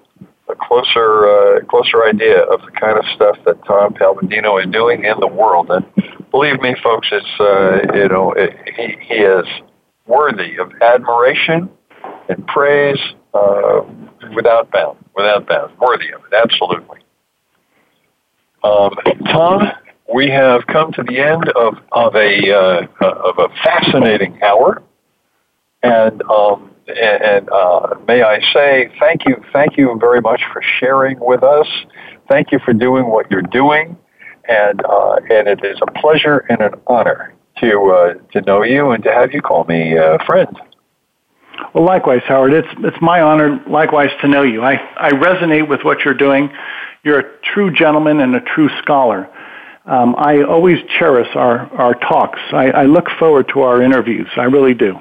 [0.48, 5.04] a closer uh, closer idea of the kind of stuff that Tom Paladino is doing
[5.04, 5.70] in the world.
[5.70, 5.84] And
[6.30, 9.46] believe me, folks, it's uh, you know it, he he is
[10.06, 11.68] worthy of admiration
[12.28, 12.98] and praise
[13.34, 13.80] uh,
[14.34, 16.98] without bound, without bound, worthy of it, absolutely.
[18.64, 18.94] Um,
[19.26, 19.70] Tom,
[20.12, 24.82] we have come to the end of, of a uh, of a fascinating hour,
[25.82, 31.18] and um, and uh, may I say thank you, thank you very much for sharing
[31.20, 31.66] with us.
[32.28, 33.96] Thank you for doing what you're doing,
[34.48, 38.90] and uh, and it is a pleasure and an honor to uh, to know you
[38.90, 40.56] and to have you call me a friend.
[41.74, 42.52] Well, likewise, Howard.
[42.52, 44.62] It's it's my honor, likewise, to know you.
[44.62, 46.50] I I resonate with what you're doing.
[47.02, 49.28] You're a true gentleman and a true scholar
[49.86, 52.40] um, I always cherish our, our talks.
[52.52, 54.28] I, I look forward to our interviews.
[54.36, 54.98] I really do.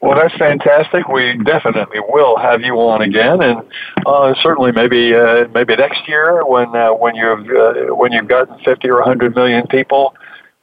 [0.00, 1.08] Well, that's fantastic.
[1.08, 3.60] We definitely will have you on again, and
[4.06, 8.58] uh, certainly maybe uh, maybe next year when uh, when you've uh, when you've gotten
[8.64, 10.14] fifty or hundred million people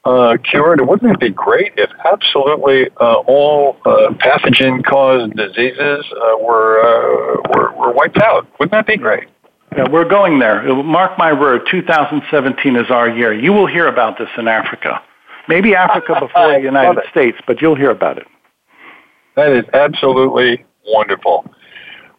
[0.05, 0.81] uh, cured.
[0.81, 7.73] Wouldn't it be great if absolutely uh, all uh, pathogen-caused diseases uh, were, uh, were
[7.73, 8.47] were wiped out?
[8.59, 9.27] Wouldn't that be great?
[9.75, 10.63] Yeah, we're going there.
[10.83, 13.33] Mark my word, 2017 is our year.
[13.33, 15.01] You will hear about this in Africa.
[15.47, 18.27] Maybe Africa before the United States, but you'll hear about it.
[19.35, 21.45] That is absolutely wonderful.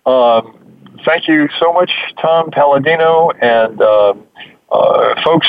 [0.07, 0.59] Um,
[1.05, 1.91] thank you so much,
[2.21, 3.31] Tom Paladino.
[3.41, 4.15] And uh,
[4.71, 5.49] uh, folks,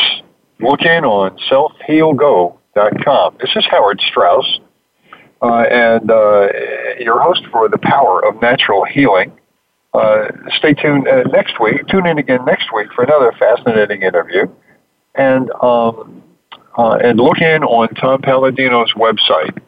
[0.59, 3.37] look in on selfhealgo.com.
[3.39, 4.59] This is Howard Strauss,
[5.41, 6.47] uh, and uh,
[6.99, 9.31] your host for The Power of Natural Healing.
[9.93, 10.27] Uh,
[10.57, 11.87] stay tuned uh, next week.
[11.87, 14.45] Tune in again next week for another fascinating interview,
[15.15, 16.23] and um,
[16.77, 19.59] uh, and look in on Tom Paladino's website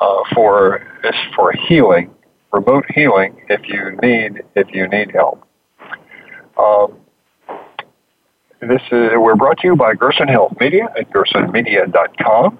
[0.00, 0.86] uh, for
[1.34, 2.14] for healing,
[2.52, 5.44] remote healing, if you need if you need help.
[6.56, 6.98] Um,
[8.60, 12.58] this is we're brought to you by Gerson Health Media at gersonmedia.com.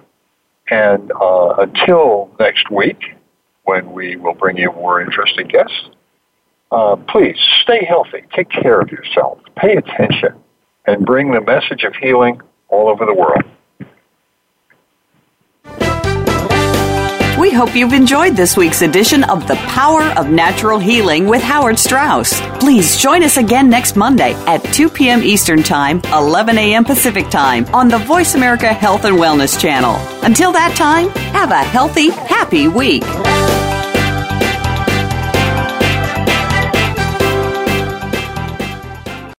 [0.71, 3.15] And uh, until next week,
[3.63, 5.89] when we will bring you more interesting guests.
[6.71, 10.35] Uh, please stay healthy, take care of yourself, pay attention,
[10.85, 13.43] and bring the message of healing all over the world.
[17.39, 21.79] We hope you've enjoyed this week's edition of The Power of Natural Healing with Howard
[21.79, 22.39] Strauss.
[22.59, 25.23] Please join us again next Monday at 2 p.m.
[25.23, 26.83] Eastern Time, 11 a.m.
[26.83, 29.95] Pacific Time on the Voice America Health and Wellness channel.
[30.23, 33.03] Until that time, have a healthy, happy week.